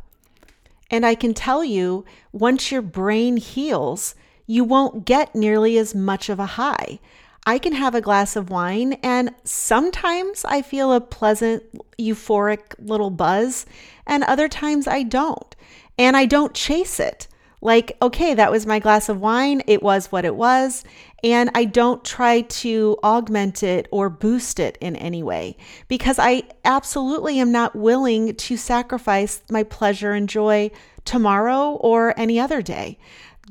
[0.89, 4.15] And I can tell you, once your brain heals,
[4.48, 7.02] you won't get nearly as much of a high.
[7.46, 11.63] I can have a glass of wine, and sometimes I feel a pleasant,
[12.00, 13.65] euphoric little buzz,
[14.08, 15.54] and other times I don't.
[15.98, 17.28] And I don't chase it.
[17.60, 19.63] Like, okay, that was my glass of wine.
[19.67, 20.84] It was what it was.
[21.23, 25.55] And I don't try to augment it or boost it in any way
[25.88, 30.69] because I absolutely am not willing to sacrifice my pleasure and joy
[31.05, 32.97] tomorrow or any other day.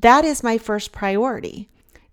[0.00, 1.68] That is my first priority.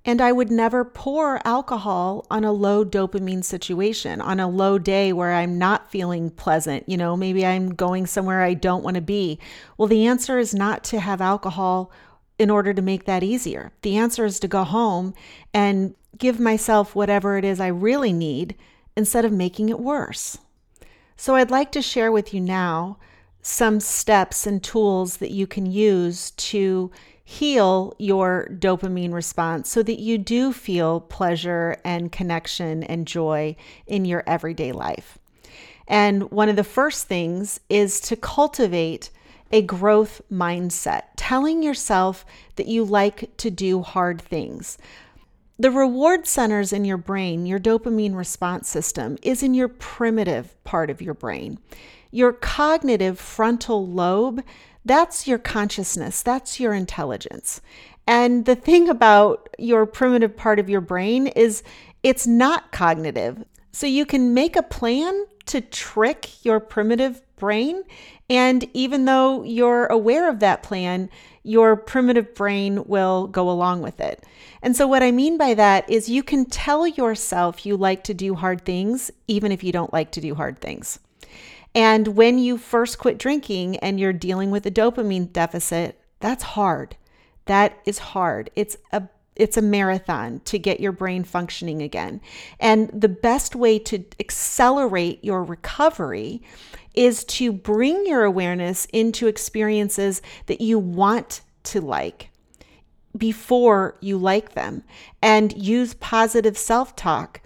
[0.05, 5.11] And I would never pour alcohol on a low dopamine situation, on a low day
[5.11, 6.87] where I'm not feeling pleasant.
[6.87, 9.39] You know, maybe I'm going somewhere I don't want to be.
[9.77, 11.91] Well, the answer is not to have alcohol
[12.39, 13.71] in order to make that easier.
[13.81, 15.13] The answer is to go home
[15.53, 18.55] and give myself whatever it is I really need
[18.95, 20.39] instead of making it worse.
[21.15, 22.97] So, I'd like to share with you now
[23.41, 26.91] some steps and tools that you can use to
[27.23, 34.03] heal your dopamine response so that you do feel pleasure and connection and joy in
[34.03, 35.19] your everyday life.
[35.87, 39.09] And one of the first things is to cultivate
[39.51, 44.77] a growth mindset, telling yourself that you like to do hard things.
[45.57, 50.89] The reward centers in your brain, your dopamine response system, is in your primitive part
[50.89, 51.59] of your brain.
[52.11, 54.43] Your cognitive frontal lobe
[54.85, 57.61] that's your consciousness, that's your intelligence.
[58.07, 61.63] And the thing about your primitive part of your brain is
[62.01, 63.43] it's not cognitive.
[63.71, 67.83] So you can make a plan to trick your primitive brain.
[68.29, 71.09] And even though you're aware of that plan,
[71.43, 74.23] your primitive brain will go along with it.
[74.61, 78.13] And so, what I mean by that is you can tell yourself you like to
[78.13, 80.99] do hard things, even if you don't like to do hard things.
[81.73, 86.95] And when you first quit drinking and you're dealing with a dopamine deficit, that's hard.
[87.45, 88.49] That is hard.
[88.55, 89.03] It's a
[89.39, 92.21] it's a marathon to get your brain functioning again.
[92.59, 96.43] And the best way to accelerate your recovery
[96.93, 102.29] is to bring your awareness into experiences that you want to like.
[103.17, 104.83] before you like them
[105.21, 107.41] and use positive self talk.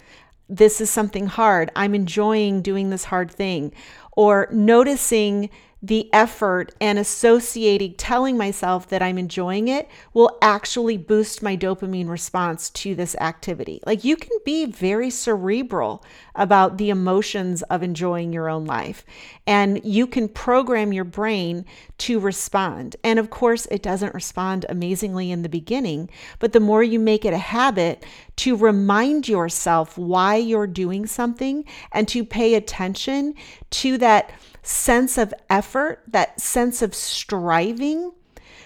[0.50, 1.72] This is something hard.
[1.76, 3.74] I'm enjoying doing this hard thing.
[4.16, 5.50] Or noticing
[5.84, 12.08] the effort and associating telling myself that I'm enjoying it will actually boost my dopamine
[12.08, 13.82] response to this activity.
[13.86, 16.02] Like you can be very cerebral
[16.36, 19.06] about the emotions of enjoying your own life,
[19.46, 21.66] and you can program your brain
[21.98, 22.96] to respond.
[23.04, 26.10] And of course, it doesn't respond amazingly in the beginning,
[26.40, 28.06] but the more you make it a habit
[28.38, 33.36] to remind yourself why you're doing something and to pay attention
[33.72, 34.32] to that
[34.64, 38.12] sense of effort, that sense of striving.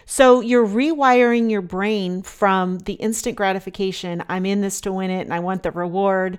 [0.05, 5.21] So you're rewiring your brain from the instant gratification, I'm in this to win it
[5.21, 6.37] and I want the reward.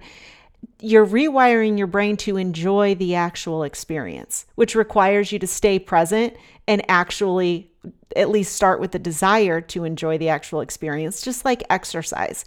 [0.80, 6.34] You're rewiring your brain to enjoy the actual experience, which requires you to stay present
[6.66, 7.70] and actually
[8.16, 12.44] at least start with the desire to enjoy the actual experience, just like exercise.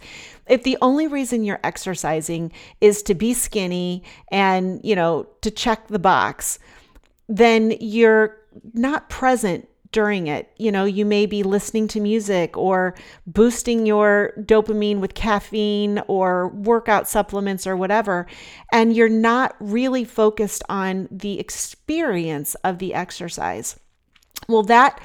[0.48, 5.88] If the only reason you're exercising is to be skinny and, you know, to check
[5.88, 6.58] the box,
[7.38, 8.36] then you're
[8.74, 10.50] not present during it.
[10.58, 12.94] You know, you may be listening to music or
[13.26, 18.26] boosting your dopamine with caffeine or workout supplements or whatever,
[18.70, 23.78] and you're not really focused on the experience of the exercise.
[24.48, 25.00] Well, that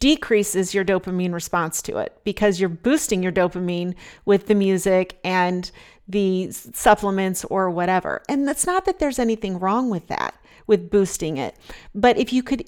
[0.00, 3.94] decreases your dopamine response to it because you're boosting your dopamine
[4.24, 5.70] with the music and
[6.08, 8.22] the supplements or whatever.
[8.28, 10.34] And it's not that there's anything wrong with that
[10.70, 11.56] with boosting it.
[11.94, 12.64] But if you could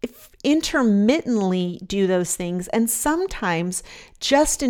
[0.00, 3.84] if intermittently do those things and sometimes
[4.18, 4.64] just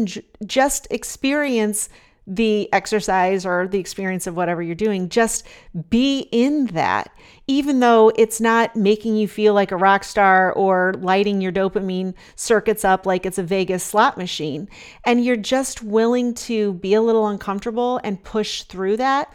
[0.44, 1.88] just experience
[2.26, 5.46] the exercise or the experience of whatever you're doing just
[5.88, 7.10] be in that
[7.46, 12.14] even though it's not making you feel like a rock star or lighting your dopamine
[12.36, 14.68] circuits up like it's a Vegas slot machine
[15.04, 19.34] and you're just willing to be a little uncomfortable and push through that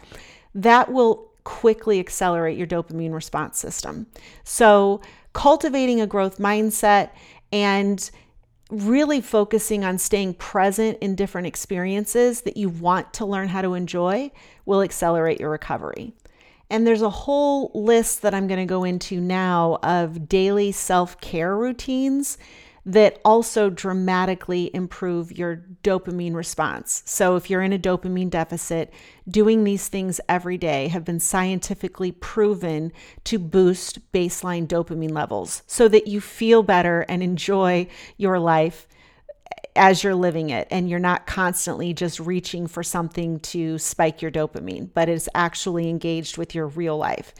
[0.54, 4.06] that will quickly accelerate your dopamine response system.
[4.44, 5.00] So,
[5.32, 7.08] cultivating a growth mindset
[7.50, 8.10] and
[8.70, 13.72] really focusing on staying present in different experiences that you want to learn how to
[13.72, 14.30] enjoy
[14.66, 16.12] will accelerate your recovery.
[16.68, 21.18] And there's a whole list that I'm going to go into now of daily self
[21.18, 22.36] care routines
[22.88, 27.02] that also dramatically improve your dopamine response.
[27.04, 28.92] So, if you're in a dopamine deficit,
[29.28, 32.90] doing these things every day have been scientifically proven
[33.24, 37.86] to boost baseline dopamine levels so that you feel better and enjoy
[38.16, 38.88] your life
[39.78, 44.30] as you're living it and you're not constantly just reaching for something to spike your
[44.30, 47.32] dopamine, but it's actually engaged with your real life.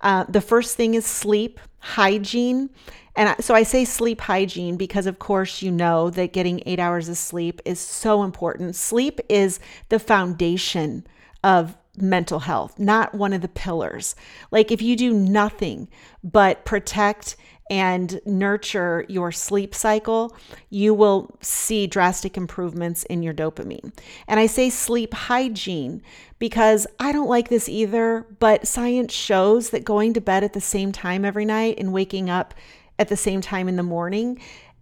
[0.00, 2.70] Uh, the first thing is sleep hygiene
[3.16, 7.08] and so I say sleep hygiene because, of course, you know that getting eight hours
[7.08, 8.76] of sleep is so important.
[8.76, 11.06] Sleep is the foundation
[11.42, 14.14] of mental health, not one of the pillars.
[14.50, 15.88] Like if you do nothing
[16.22, 17.36] but protect
[17.68, 20.36] and nurture your sleep cycle,
[20.70, 23.92] you will see drastic improvements in your dopamine.
[24.28, 26.02] And I say sleep hygiene
[26.38, 30.60] because I don't like this either, but science shows that going to bed at the
[30.60, 32.54] same time every night and waking up
[32.98, 34.40] at the same time in the morning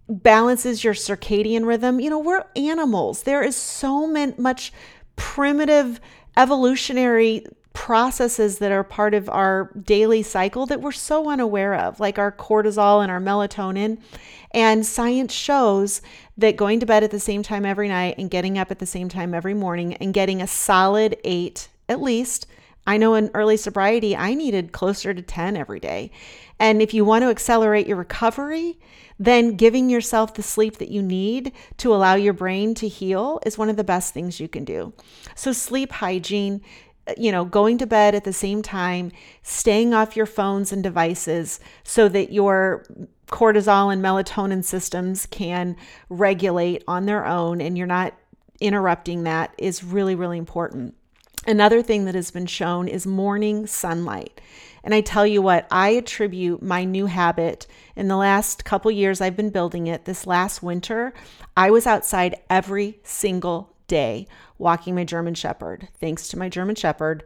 [0.09, 2.01] balances your circadian rhythm.
[2.01, 3.23] You know, we're animals.
[3.23, 4.73] There is so much
[5.17, 6.01] primitive
[6.37, 12.19] evolutionary processes that are part of our daily cycle that we're so unaware of, like
[12.19, 13.99] our cortisol and our melatonin.
[14.53, 16.01] And science shows
[16.39, 18.87] that going to bed at the same time every night and getting up at the
[18.87, 22.47] same time every morning and getting a solid eight at least.
[22.87, 26.11] I know in early sobriety, I needed closer to 10 every day.
[26.59, 28.79] And if you want to accelerate your recovery,
[29.19, 33.59] then giving yourself the sleep that you need to allow your brain to heal is
[33.59, 34.93] one of the best things you can do.
[35.35, 36.63] So, sleep hygiene,
[37.17, 41.61] you know, going to bed at the same time, staying off your phones and devices
[41.83, 42.85] so that your
[43.29, 45.77] cortisol and melatonin systems can
[46.09, 48.15] regulate on their own and you're not
[48.61, 50.95] interrupting that is really, really important.
[51.47, 54.41] Another thing that has been shown is morning sunlight.
[54.83, 59.21] And I tell you what, I attribute my new habit in the last couple years
[59.21, 60.05] I've been building it.
[60.05, 61.13] This last winter,
[61.57, 64.27] I was outside every single day
[64.59, 65.89] walking my German Shepherd.
[66.01, 67.25] Thanks to my German Shepherd,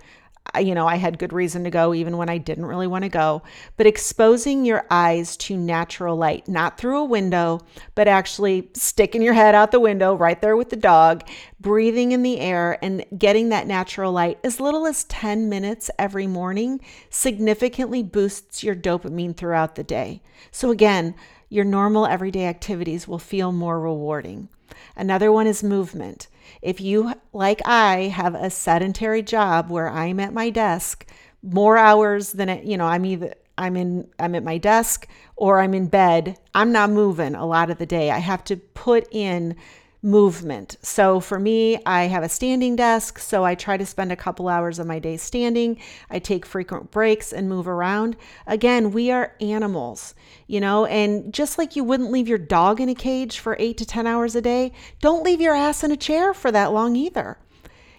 [0.59, 3.09] you know, I had good reason to go even when I didn't really want to
[3.09, 3.43] go.
[3.77, 7.61] But exposing your eyes to natural light, not through a window,
[7.95, 11.29] but actually sticking your head out the window right there with the dog,
[11.61, 16.27] breathing in the air and getting that natural light as little as 10 minutes every
[16.27, 16.81] morning
[17.11, 20.23] significantly boosts your dopamine throughout the day.
[20.51, 21.15] So, again,
[21.51, 24.49] your normal everyday activities will feel more rewarding.
[24.97, 26.29] Another one is movement.
[26.63, 31.07] If you, like I, have a sedentary job where I'm at my desk
[31.43, 35.61] more hours than it, you know, I'm either I'm in I'm at my desk or
[35.61, 38.11] I'm in bed, I'm not moving a lot of the day.
[38.11, 39.57] I have to put in
[40.03, 40.77] movement.
[40.81, 44.49] So for me, I have a standing desk, so I try to spend a couple
[44.49, 45.79] hours of my day standing.
[46.09, 48.17] I take frequent breaks and move around.
[48.47, 50.15] Again, we are animals,
[50.47, 53.77] you know, and just like you wouldn't leave your dog in a cage for 8
[53.79, 56.95] to 10 hours a day, don't leave your ass in a chair for that long
[56.95, 57.39] either.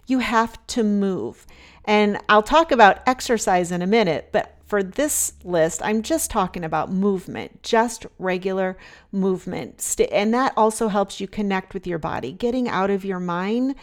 [0.07, 1.45] You have to move.
[1.85, 6.63] And I'll talk about exercise in a minute, but for this list, I'm just talking
[6.63, 8.77] about movement, just regular
[9.11, 9.95] movement.
[10.11, 13.73] And that also helps you connect with your body, getting out of your mind,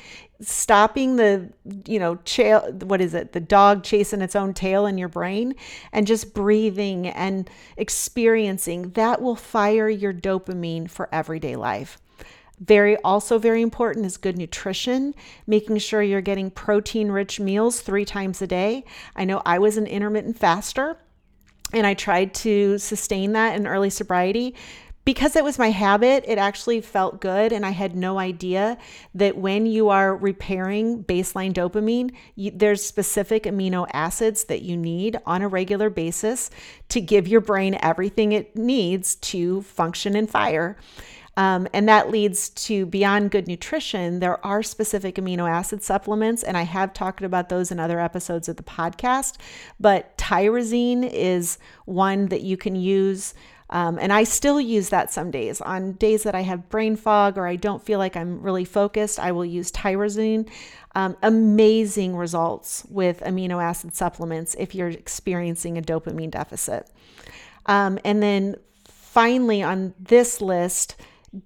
[0.40, 1.50] stopping the,
[1.86, 5.56] you know, chail, what is it, the dog chasing its own tail in your brain,
[5.92, 8.90] and just breathing and experiencing.
[8.90, 11.98] That will fire your dopamine for everyday life.
[12.58, 15.14] Very, also very important is good nutrition,
[15.46, 18.84] making sure you're getting protein rich meals three times a day.
[19.14, 20.98] I know I was an intermittent faster
[21.72, 24.54] and I tried to sustain that in early sobriety.
[25.04, 27.52] Because it was my habit, it actually felt good.
[27.52, 28.76] And I had no idea
[29.14, 35.16] that when you are repairing baseline dopamine, you, there's specific amino acids that you need
[35.24, 36.50] on a regular basis
[36.88, 40.76] to give your brain everything it needs to function and fire.
[41.36, 46.56] Um, and that leads to beyond good nutrition, there are specific amino acid supplements, and
[46.56, 49.36] I have talked about those in other episodes of the podcast.
[49.78, 53.34] But tyrosine is one that you can use.
[53.68, 55.60] Um, and I still use that some days.
[55.60, 59.18] On days that I have brain fog or I don't feel like I'm really focused,
[59.18, 60.48] I will use tyrosine.
[60.94, 66.88] Um, amazing results with amino acid supplements if you're experiencing a dopamine deficit.
[67.66, 68.56] Um, and then
[68.86, 70.96] finally, on this list,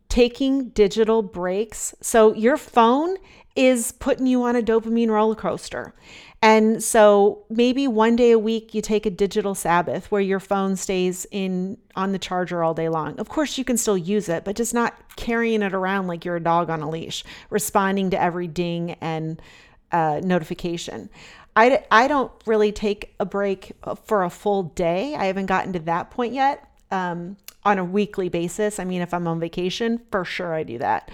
[0.09, 1.95] taking digital breaks.
[2.01, 3.16] So your phone
[3.57, 5.95] is putting you on a dopamine roller coaster.
[6.43, 10.76] And so maybe one day a week you take a digital Sabbath where your phone
[10.76, 13.18] stays in on the charger all day long.
[13.20, 16.36] Of course you can still use it, but just not carrying it around like you're
[16.36, 19.43] a dog on a leash, responding to every ding and
[19.93, 21.11] uh, notification.
[21.57, 23.72] I, I don't really take a break
[24.05, 25.14] for a full day.
[25.14, 26.66] I haven't gotten to that point yet.
[26.91, 28.78] Um, on a weekly basis.
[28.78, 31.11] I mean, if I'm on vacation, for sure I do that.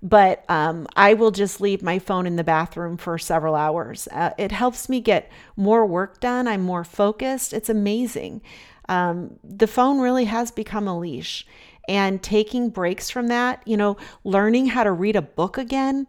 [0.00, 4.06] But um, I will just leave my phone in the bathroom for several hours.
[4.12, 6.46] Uh, it helps me get more work done.
[6.46, 7.52] I'm more focused.
[7.52, 8.42] It's amazing.
[8.88, 11.46] Um, the phone really has become a leash.
[11.88, 16.06] And taking breaks from that, you know, learning how to read a book again,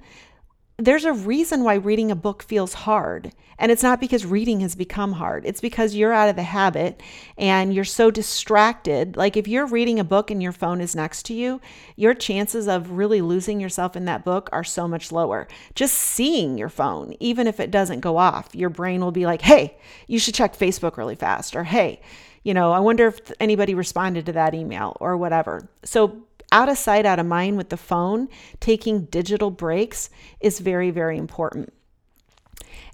[0.80, 3.34] there's a reason why reading a book feels hard.
[3.58, 5.46] And it's not because reading has become hard.
[5.46, 7.04] It's because you're out of the habit
[7.38, 9.18] and you're so distracted.
[9.18, 11.60] Like if you're reading a book and your phone is next to you,
[11.98, 15.50] your chances of really losing yourself in that book are so much lower.
[15.76, 19.42] Just seeing your phone, even if it doesn't go off, your brain will be like,
[19.42, 19.78] hey,
[20.08, 21.58] you should check Facebook really fast.
[21.58, 22.00] Or hey,
[22.44, 25.68] you know, I wonder if anybody responded to that email or whatever.
[25.84, 28.28] So out of sight, out of mind with the phone,
[28.60, 31.74] taking digital breaks is very, very important.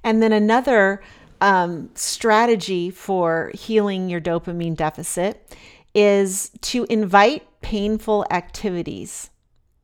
[0.03, 1.01] And then another
[1.41, 5.55] um, strategy for healing your dopamine deficit
[5.93, 9.29] is to invite painful activities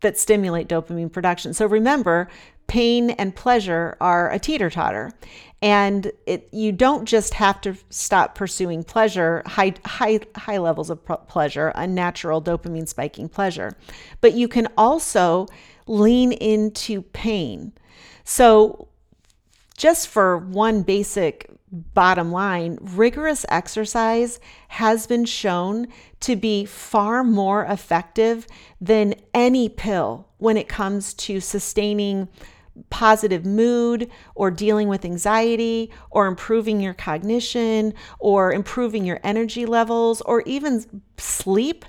[0.01, 1.53] that stimulate dopamine production.
[1.53, 2.27] So remember,
[2.67, 5.11] pain and pleasure are a teeter totter.
[5.61, 11.05] And it, you don't just have to stop pursuing pleasure, high, high, high levels of
[11.27, 13.77] pleasure, unnatural dopamine spiking pleasure,
[14.21, 15.45] but you can also
[15.85, 17.73] lean into pain.
[18.23, 18.87] So,
[19.77, 25.87] just for one basic bottom line, rigorous exercise has been shown
[26.19, 28.45] to be far more effective
[28.79, 32.27] than any pill when it comes to sustaining
[32.89, 40.21] positive mood or dealing with anxiety or improving your cognition or improving your energy levels
[40.21, 41.85] or even sleep.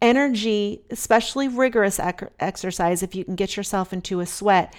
[0.00, 4.74] Energy, especially rigorous ec- exercise, if you can get yourself into a sweat,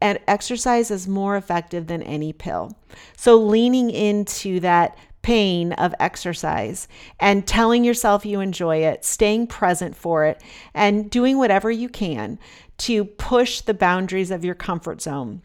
[0.00, 2.76] and exercise is more effective than any pill.
[3.16, 6.86] So, leaning into that pain of exercise
[7.18, 10.40] and telling yourself you enjoy it, staying present for it,
[10.74, 12.38] and doing whatever you can
[12.78, 15.42] to push the boundaries of your comfort zone.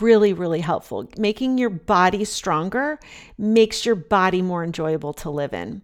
[0.00, 1.08] Really, really helpful.
[1.18, 2.98] Making your body stronger
[3.36, 5.82] makes your body more enjoyable to live in.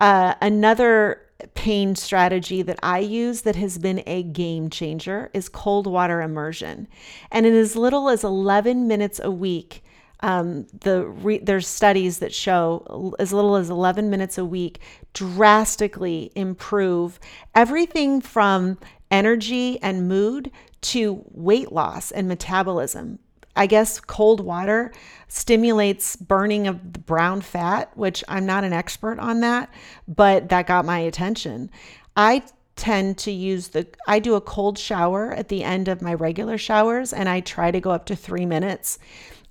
[0.00, 1.22] Uh, another
[1.54, 6.88] pain strategy that I use that has been a game changer is cold water immersion.
[7.30, 9.84] And in as little as 11 minutes a week,
[10.20, 14.80] um, the re- there's studies that show as little as 11 minutes a week
[15.14, 17.18] drastically improve
[17.54, 18.78] everything from
[19.10, 20.50] energy and mood
[20.82, 23.18] to weight loss and metabolism.
[23.56, 24.92] I guess cold water
[25.28, 29.72] stimulates burning of the brown fat, which I'm not an expert on that,
[30.06, 31.70] but that got my attention.
[32.16, 32.42] I
[32.76, 36.56] tend to use the I do a cold shower at the end of my regular
[36.56, 38.98] showers and I try to go up to 3 minutes.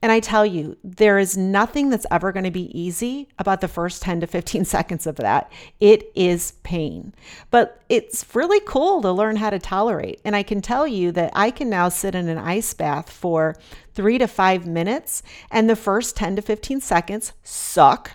[0.01, 3.67] And I tell you, there is nothing that's ever going to be easy about the
[3.67, 5.51] first 10 to 15 seconds of that.
[5.79, 7.13] It is pain.
[7.51, 10.21] But it's really cool to learn how to tolerate.
[10.23, 13.55] And I can tell you that I can now sit in an ice bath for
[13.93, 15.21] three to five minutes,
[15.51, 18.11] and the first 10 to 15 seconds suck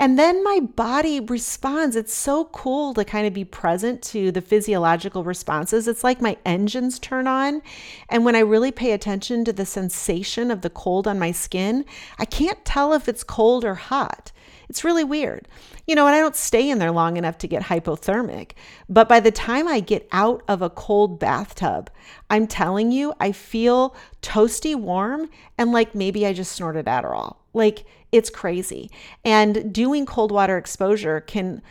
[0.00, 1.94] and then my body responds.
[1.94, 5.86] It's so cool to kind of be present to the physiological responses.
[5.86, 7.60] It's like my engines turn on.
[8.08, 11.84] And when I really pay attention to the sensation of the cold on my skin,
[12.18, 14.32] I can't tell if it's cold or hot.
[14.70, 15.46] It's really weird.
[15.86, 18.52] You know, and I don't stay in there long enough to get hypothermic.
[18.88, 21.90] But by the time I get out of a cold bathtub,
[22.30, 25.28] I'm telling you, I feel toasty warm
[25.58, 27.36] and like maybe I just snorted Adderall.
[27.52, 28.90] Like it's crazy.
[29.24, 31.62] And doing cold water exposure can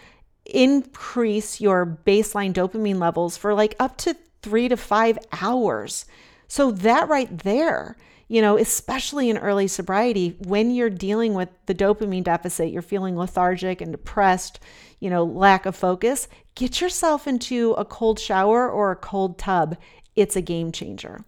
[0.46, 6.06] increase your baseline dopamine levels for like up to three to five hours.
[6.48, 7.96] So, that right there,
[8.28, 13.18] you know, especially in early sobriety, when you're dealing with the dopamine deficit, you're feeling
[13.18, 14.60] lethargic and depressed,
[15.00, 19.78] you know, lack of focus, get yourself into a cold shower or a cold tub.
[20.16, 21.24] It's a game changer.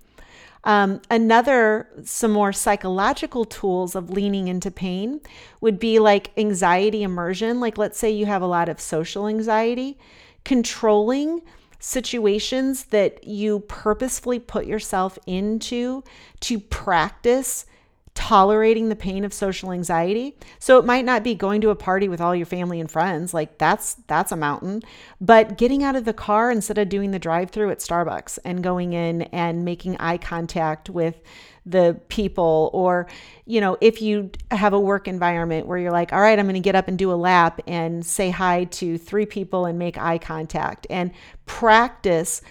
[0.63, 5.21] Um, another, some more psychological tools of leaning into pain
[5.59, 7.59] would be like anxiety immersion.
[7.59, 9.97] Like, let's say you have a lot of social anxiety,
[10.43, 11.41] controlling
[11.79, 16.03] situations that you purposefully put yourself into
[16.41, 17.65] to practice
[18.13, 20.35] tolerating the pain of social anxiety.
[20.59, 23.33] So it might not be going to a party with all your family and friends,
[23.33, 24.81] like that's that's a mountain,
[25.19, 28.93] but getting out of the car instead of doing the drive-through at Starbucks and going
[28.93, 31.21] in and making eye contact with
[31.63, 33.05] the people or
[33.45, 36.55] you know if you have a work environment where you're like all right i'm going
[36.55, 39.95] to get up and do a lap and say hi to three people and make
[39.95, 41.11] eye contact and
[41.45, 42.41] practice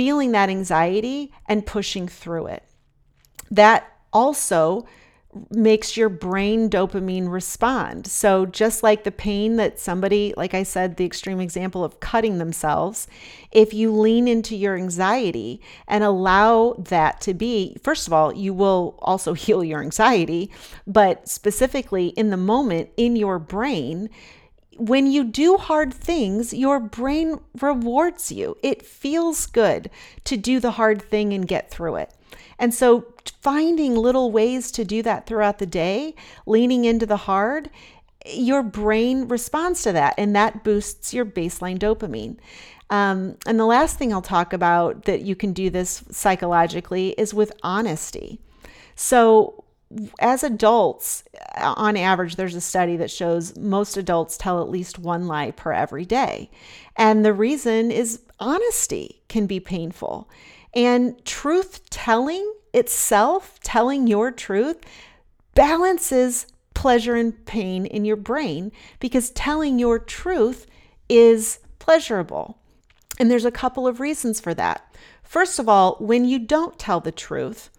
[0.00, 2.64] feeling that anxiety and pushing through it.
[3.50, 4.86] That also
[5.50, 8.06] makes your brain dopamine respond.
[8.06, 12.38] So, just like the pain that somebody, like I said, the extreme example of cutting
[12.38, 13.06] themselves,
[13.52, 18.52] if you lean into your anxiety and allow that to be, first of all, you
[18.52, 20.50] will also heal your anxiety,
[20.86, 24.10] but specifically in the moment in your brain,
[24.76, 28.56] when you do hard things, your brain rewards you.
[28.62, 29.90] It feels good
[30.24, 32.14] to do the hard thing and get through it.
[32.60, 33.06] And so,
[33.40, 36.14] finding little ways to do that throughout the day,
[36.46, 37.70] leaning into the hard,
[38.26, 42.36] your brain responds to that and that boosts your baseline dopamine.
[42.90, 47.32] Um, and the last thing I'll talk about that you can do this psychologically is
[47.32, 48.40] with honesty.
[48.94, 49.64] So,
[50.20, 51.24] as adults,
[51.56, 55.72] on average, there's a study that shows most adults tell at least one lie per
[55.72, 56.50] every day.
[56.96, 60.28] And the reason is honesty can be painful.
[60.74, 64.78] And truth telling itself, telling your truth,
[65.54, 70.66] balances pleasure and pain in your brain because telling your truth
[71.08, 72.56] is pleasurable.
[73.18, 74.94] And there's a couple of reasons for that.
[75.22, 77.70] First of all, when you don't tell the truth,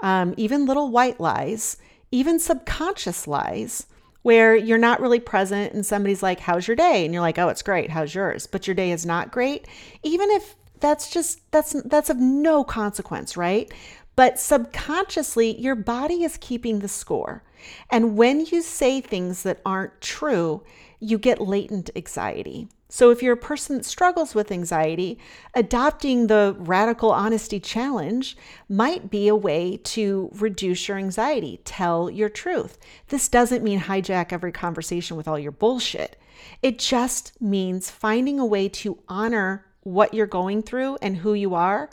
[0.00, 1.78] um, even little white lies,
[2.12, 3.86] even subconscious lies,
[4.22, 7.04] where you're not really present and somebody's like, How's your day?
[7.04, 7.90] And you're like, Oh, it's great.
[7.90, 8.46] How's yours?
[8.46, 9.66] But your day is not great.
[10.02, 10.54] Even if
[10.84, 13.72] that's just that's that's of no consequence, right?
[14.16, 17.42] But subconsciously, your body is keeping the score.
[17.90, 20.62] And when you say things that aren't true,
[21.00, 22.68] you get latent anxiety.
[22.90, 25.18] So, if you're a person that struggles with anxiety,
[25.54, 28.36] adopting the radical honesty challenge
[28.68, 31.60] might be a way to reduce your anxiety.
[31.64, 32.76] Tell your truth.
[33.08, 36.20] This doesn't mean hijack every conversation with all your bullshit.
[36.62, 41.54] It just means finding a way to honor what you're going through and who you
[41.54, 41.88] are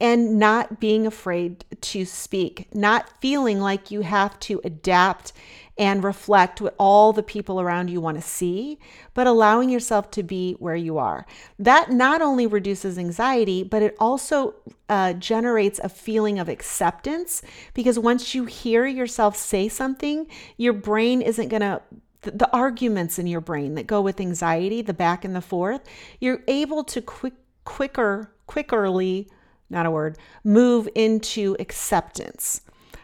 [0.00, 5.32] and not being afraid to speak, not feeling like you have to adapt
[5.76, 8.78] and reflect what all the people around you want to see,
[9.14, 11.26] but allowing yourself to be where you are.
[11.58, 14.54] That not only reduces anxiety, but it also
[14.88, 17.40] uh, generates a feeling of acceptance
[17.72, 20.26] because once you hear yourself say something,
[20.56, 21.80] your brain isn't going to
[22.22, 25.82] the, the arguments in your brain that go with anxiety, the back and the forth,
[26.20, 29.28] you're able to quick, quicker, quickerly,
[29.68, 32.62] not a word, move into acceptance.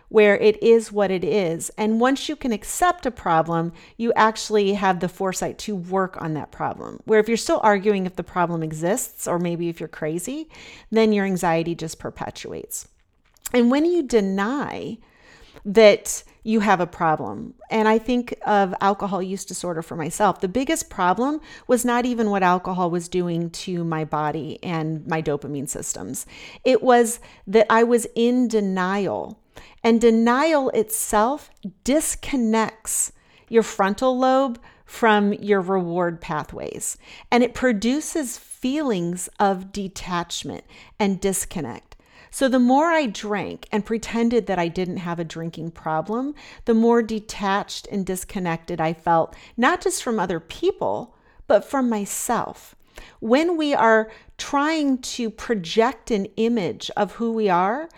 [0.09, 1.71] where it is what it is.
[1.77, 6.35] And once you can accept a problem, you actually have the foresight to work on
[6.35, 7.01] that problem.
[7.05, 10.49] Where if you're still arguing if the problem exists, or maybe if you're crazy,
[10.91, 12.89] then your anxiety just perpetuates.
[13.53, 14.99] And when you deny
[15.65, 20.49] that you have a problem, and I think of alcohol use disorder for myself, the
[20.49, 25.69] biggest problem was not even what alcohol was doing to my body and my dopamine
[25.69, 26.25] systems.
[26.65, 29.41] It was that I was in denial
[29.83, 31.51] and denial itself
[31.85, 33.13] disconnects
[33.49, 36.97] your frontal lobe from your reward pathways.
[37.31, 40.65] And it produces feelings of detachment
[40.99, 41.86] and disconnect.
[42.37, 46.35] So the more I drank and pretended that I didn't have a drinking problem,
[46.67, 51.17] the more detached and disconnected I felt, not just from other people,
[51.47, 52.77] but from myself.
[53.21, 57.89] When we are trying to project an image of who we are,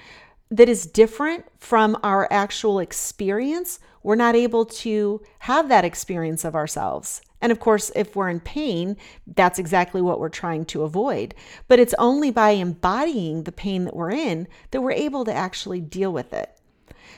[0.53, 6.55] that is different from our actual experience, we're not able to have that experience of
[6.55, 7.23] ourselves.
[7.41, 11.35] And of course, if we're in pain, that's exactly what we're trying to avoid.
[11.69, 15.81] But it's only by embodying the pain that we're in that we're able to actually
[15.81, 16.59] deal with it.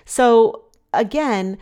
[0.04, 1.58] So, again,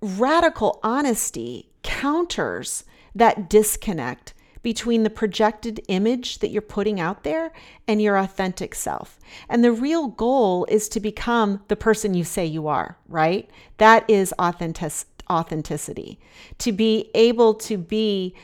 [0.00, 2.84] radical honesty counters
[3.14, 7.52] that disconnect between the projected image that you're putting out there
[7.88, 9.18] and your authentic self.
[9.48, 13.48] And the real goal is to become the person you say you are, right?
[13.78, 14.92] That is authentic
[15.30, 16.18] authenticity.
[16.58, 18.34] To be able to be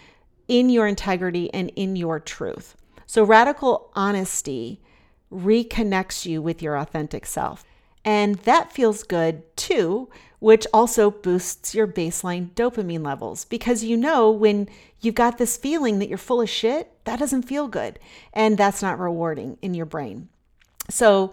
[0.49, 2.76] in your integrity and in your truth.
[3.07, 4.80] So radical honesty
[5.32, 7.64] reconnects you with your authentic self.
[8.05, 10.09] And that feels good too,
[10.39, 14.68] which also boosts your baseline dopamine levels because you know when
[15.01, 17.99] you've got this feeling that you're full of shit, that doesn't feel good.
[18.32, 20.28] And that's not rewarding in your brain.
[20.89, 21.32] So,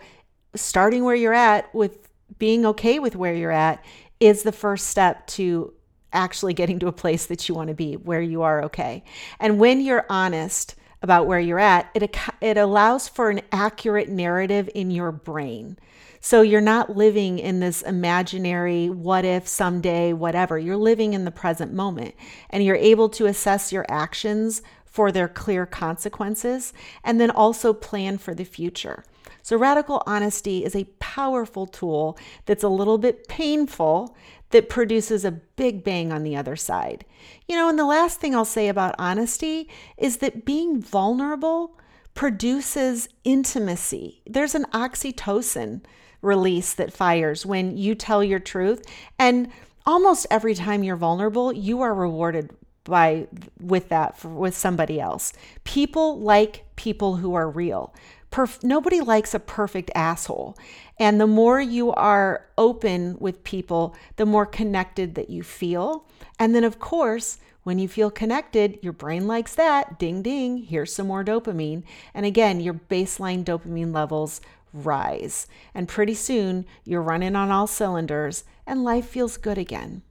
[0.55, 3.83] starting where you're at with being okay with where you're at
[4.25, 5.73] is the first step to
[6.11, 9.03] actually getting to a place that you want to be where you are okay.
[9.39, 14.69] And when you're honest, about where you're at, it, it allows for an accurate narrative
[14.73, 15.77] in your brain.
[16.21, 20.57] So you're not living in this imaginary what if someday, whatever.
[20.57, 22.15] You're living in the present moment
[22.49, 26.71] and you're able to assess your actions for their clear consequences
[27.03, 29.03] and then also plan for the future.
[29.43, 34.15] So, radical honesty is a powerful tool that's a little bit painful
[34.49, 37.05] that produces a big bang on the other side.
[37.47, 41.77] You know, and the last thing I'll say about honesty is that being vulnerable
[42.13, 44.21] produces intimacy.
[44.25, 45.81] There's an oxytocin
[46.21, 48.83] release that fires when you tell your truth.
[49.19, 49.49] And
[49.85, 52.51] almost every time you're vulnerable, you are rewarded
[52.83, 53.27] by
[53.59, 55.33] with that for, with somebody else.
[55.63, 57.93] People like people who are real.
[58.33, 60.57] Perf- nobody likes a perfect asshole.
[60.97, 66.07] And the more you are open with people, the more connected that you feel.
[66.39, 69.99] And then, of course, when you feel connected, your brain likes that.
[69.99, 71.83] Ding, ding, here's some more dopamine.
[72.15, 74.41] And again, your baseline dopamine levels
[74.73, 75.45] rise.
[75.75, 80.01] And pretty soon you're running on all cylinders and life feels good again.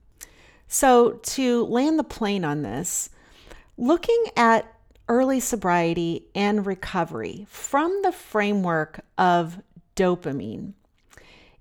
[0.68, 3.10] So, to land the plane on this,
[3.76, 4.71] looking at
[5.12, 9.60] early sobriety and recovery from the framework of
[9.94, 10.72] dopamine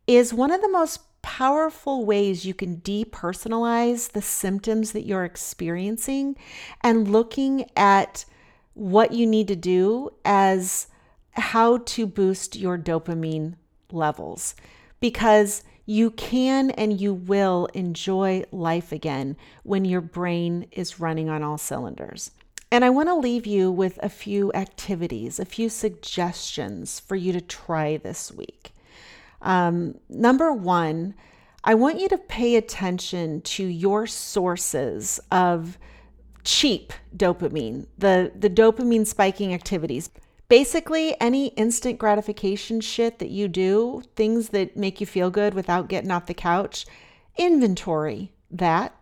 [0.08, 6.34] is one of the most powerful ways you can depersonalize the symptoms that you're experiencing
[6.80, 8.24] and looking at
[8.74, 10.88] what you need to do as
[11.32, 13.56] how to boost your dopamine
[13.92, 14.56] levels
[15.02, 21.44] because you can and you will enjoy life again when your brain is running on
[21.44, 22.32] all cylinders.
[22.72, 27.34] And I want to leave you with a few activities, a few suggestions for you
[27.34, 28.74] to try this week.
[29.42, 31.16] Um, number one,
[31.66, 35.78] I want you to pay attention to your sources of
[36.44, 40.10] cheap dopamine, the, the dopamine spiking activities.
[40.48, 45.90] Basically, any instant gratification shit that you do, things that make you feel good without
[45.90, 46.86] getting off the couch,
[47.38, 48.96] inventory that,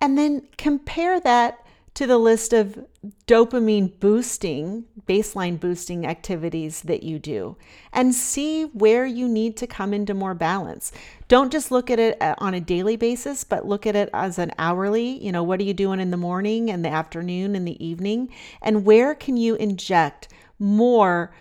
[0.00, 1.61] and then compare that
[1.94, 2.86] to the list of
[3.26, 7.56] dopamine boosting, baseline boosting activities that you do
[7.92, 10.90] and see where you need to come into more balance.
[11.28, 14.38] Don't just look at it uh, on a daily basis, but look at it as
[14.38, 15.22] an hourly.
[15.22, 18.30] You know, what are you doing in the morning and the afternoon and the evening?
[18.62, 20.28] And where can you inject
[20.58, 21.32] more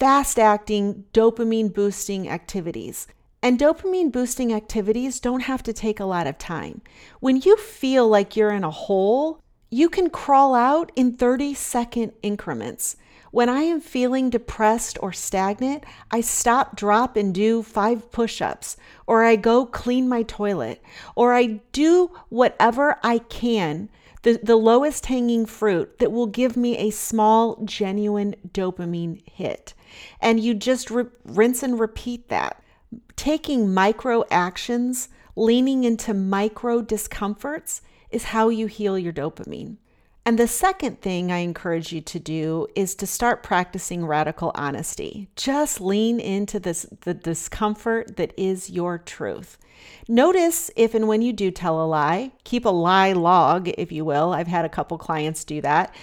[0.00, 3.06] fast acting, dopamine boosting activities.
[3.42, 6.80] And dopamine boosting activities don't have to take a lot of time.
[7.20, 12.12] When you feel like you're in a hole, you can crawl out in 30 second
[12.22, 12.96] increments.
[13.30, 18.76] When I am feeling depressed or stagnant, I stop, drop, and do five push ups,
[19.06, 20.82] or I go clean my toilet,
[21.14, 23.88] or I do whatever I can,
[24.22, 29.74] the, the lowest hanging fruit that will give me a small, genuine dopamine hit.
[30.20, 32.62] And you just re- rinse and repeat that.
[33.14, 37.80] Taking micro actions, leaning into micro discomforts,
[38.10, 39.76] is how you heal your dopamine.
[40.26, 45.28] And the second thing I encourage you to do is to start practicing radical honesty.
[45.34, 49.56] Just lean into this the discomfort that is your truth.
[50.08, 54.04] Notice if and when you do tell a lie, keep a lie log, if you
[54.04, 54.32] will.
[54.32, 55.94] I've had a couple clients do that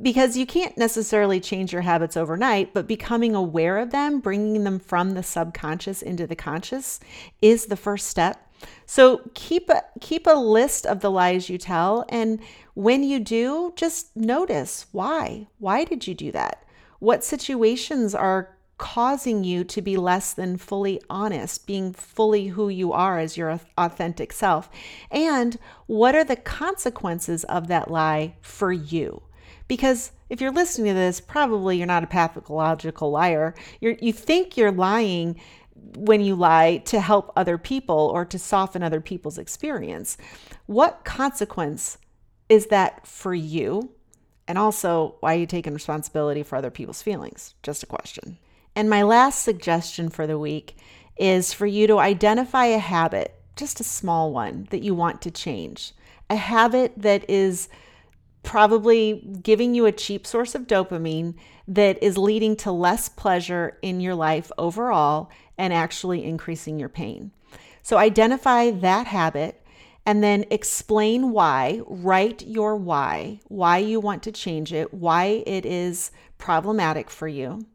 [0.00, 4.78] because you can't necessarily change your habits overnight, but becoming aware of them, bringing them
[4.78, 7.00] from the subconscious into the conscious
[7.40, 8.45] is the first step.
[8.86, 12.40] So keep a keep a list of the lies you tell and
[12.74, 15.46] when you do, just notice why.
[15.58, 16.62] Why did you do that?
[16.98, 22.92] What situations are causing you to be less than fully honest, being fully who you
[22.92, 24.68] are as your authentic self?
[25.10, 29.22] And what are the consequences of that lie for you?
[29.68, 33.54] Because if you're listening to this, probably you're not a pathological liar.
[33.80, 35.40] you you think you're lying
[35.94, 40.16] when you lie to help other people or to soften other people's experience.
[40.66, 41.98] What consequence
[42.48, 43.90] is that for you?
[44.48, 47.54] And also, why are you taking responsibility for other people's feelings?
[47.62, 48.38] Just a question.
[48.74, 50.76] And my last suggestion for the week
[51.16, 55.30] is for you to identify a habit, just a small one, that you want to
[55.30, 55.92] change.
[56.28, 57.68] A habit that is
[58.42, 61.34] probably giving you a cheap source of dopamine
[61.66, 67.32] that is leading to less pleasure in your life overall and actually increasing your pain.
[67.82, 69.62] So identify that habit
[70.04, 75.66] and then explain why, write your why, why you want to change it, why it
[75.66, 77.66] is problematic for you.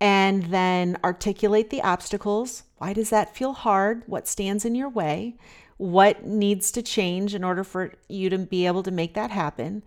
[0.00, 2.64] And then articulate the obstacles.
[2.78, 4.02] Why does that feel hard?
[4.06, 5.36] What stands in your way?
[5.82, 9.82] what needs to change in order for you to be able to make that happen.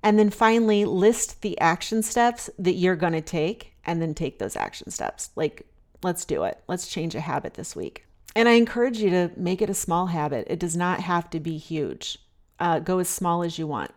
[0.00, 4.38] And then finally, list the action steps that you're going to take and then take
[4.38, 5.30] those action steps.
[5.34, 5.66] Like,
[6.02, 6.62] let's do it.
[6.68, 8.06] Let's change a habit this week.
[8.34, 10.46] And I encourage you to make it a small habit.
[10.48, 12.18] It does not have to be huge.
[12.58, 13.90] Uh, go as small as you want.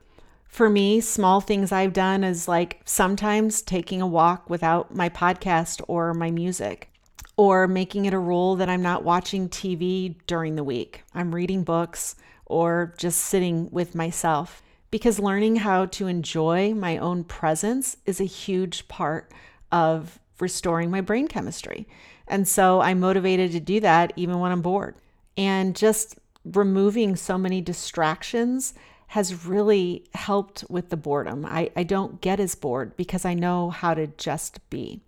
[0.48, 5.82] For me, small things I've done is like sometimes taking a walk without my podcast
[5.88, 6.92] or my music
[7.38, 11.04] or making it a rule that I'm not watching TV during the week.
[11.14, 17.24] I'm reading books or just sitting with myself because learning how to enjoy my own
[17.24, 19.32] presence is a huge part
[19.72, 21.88] of restoring my brain chemistry.
[22.28, 24.96] And so I'm motivated to do that even when I'm bored.
[25.38, 28.74] And just removing so many distractions
[29.08, 31.46] has really helped with the boredom.
[31.46, 35.02] I, I don't get as bored because I know how to just be.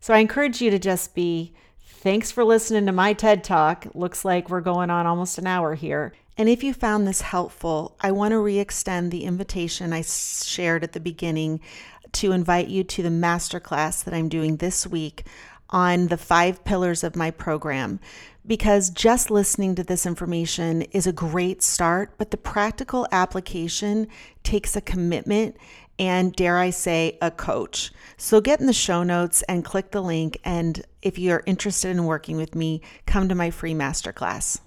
[0.00, 1.52] So I encourage you to just be.
[1.84, 3.86] Thanks for listening to my TED Talk.
[3.94, 6.12] Looks like we're going on almost an hour here.
[6.36, 10.82] And if you found this helpful, I want to re extend the invitation I shared
[10.82, 11.60] at the beginning
[12.12, 15.24] to invite you to the masterclass that I'm doing this week
[15.70, 17.98] on the five pillars of my program.
[18.46, 24.08] Because just listening to this information is a great start, but the practical application
[24.42, 25.56] takes a commitment
[25.98, 27.92] and, dare I say, a coach.
[28.16, 30.40] So get in the show notes and click the link.
[30.44, 34.60] And if you're interested in working with me, come to my free masterclass.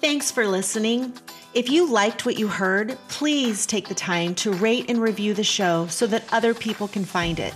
[0.00, 1.12] Thanks for listening.
[1.52, 5.42] If you liked what you heard, please take the time to rate and review the
[5.42, 7.52] show so that other people can find it.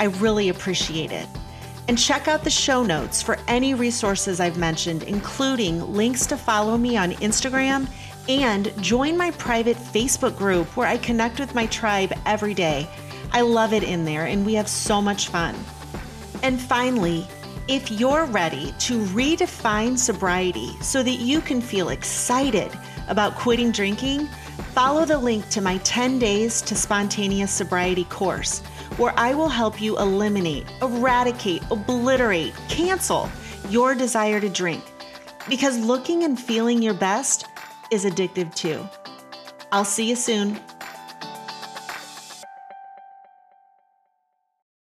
[0.00, 1.28] I really appreciate it.
[1.86, 6.76] And check out the show notes for any resources I've mentioned, including links to follow
[6.76, 7.88] me on Instagram
[8.28, 12.88] and join my private Facebook group where I connect with my tribe every day.
[13.30, 15.54] I love it in there and we have so much fun.
[16.42, 17.24] And finally,
[17.68, 22.72] if you're ready to redefine sobriety so that you can feel excited
[23.08, 24.26] about quitting drinking,
[24.74, 28.60] follow the link to my 10 Days to Spontaneous Sobriety course,
[28.96, 33.30] where I will help you eliminate, eradicate, obliterate, cancel
[33.68, 34.84] your desire to drink.
[35.48, 37.46] Because looking and feeling your best
[37.90, 38.86] is addictive too.
[39.72, 40.60] I'll see you soon.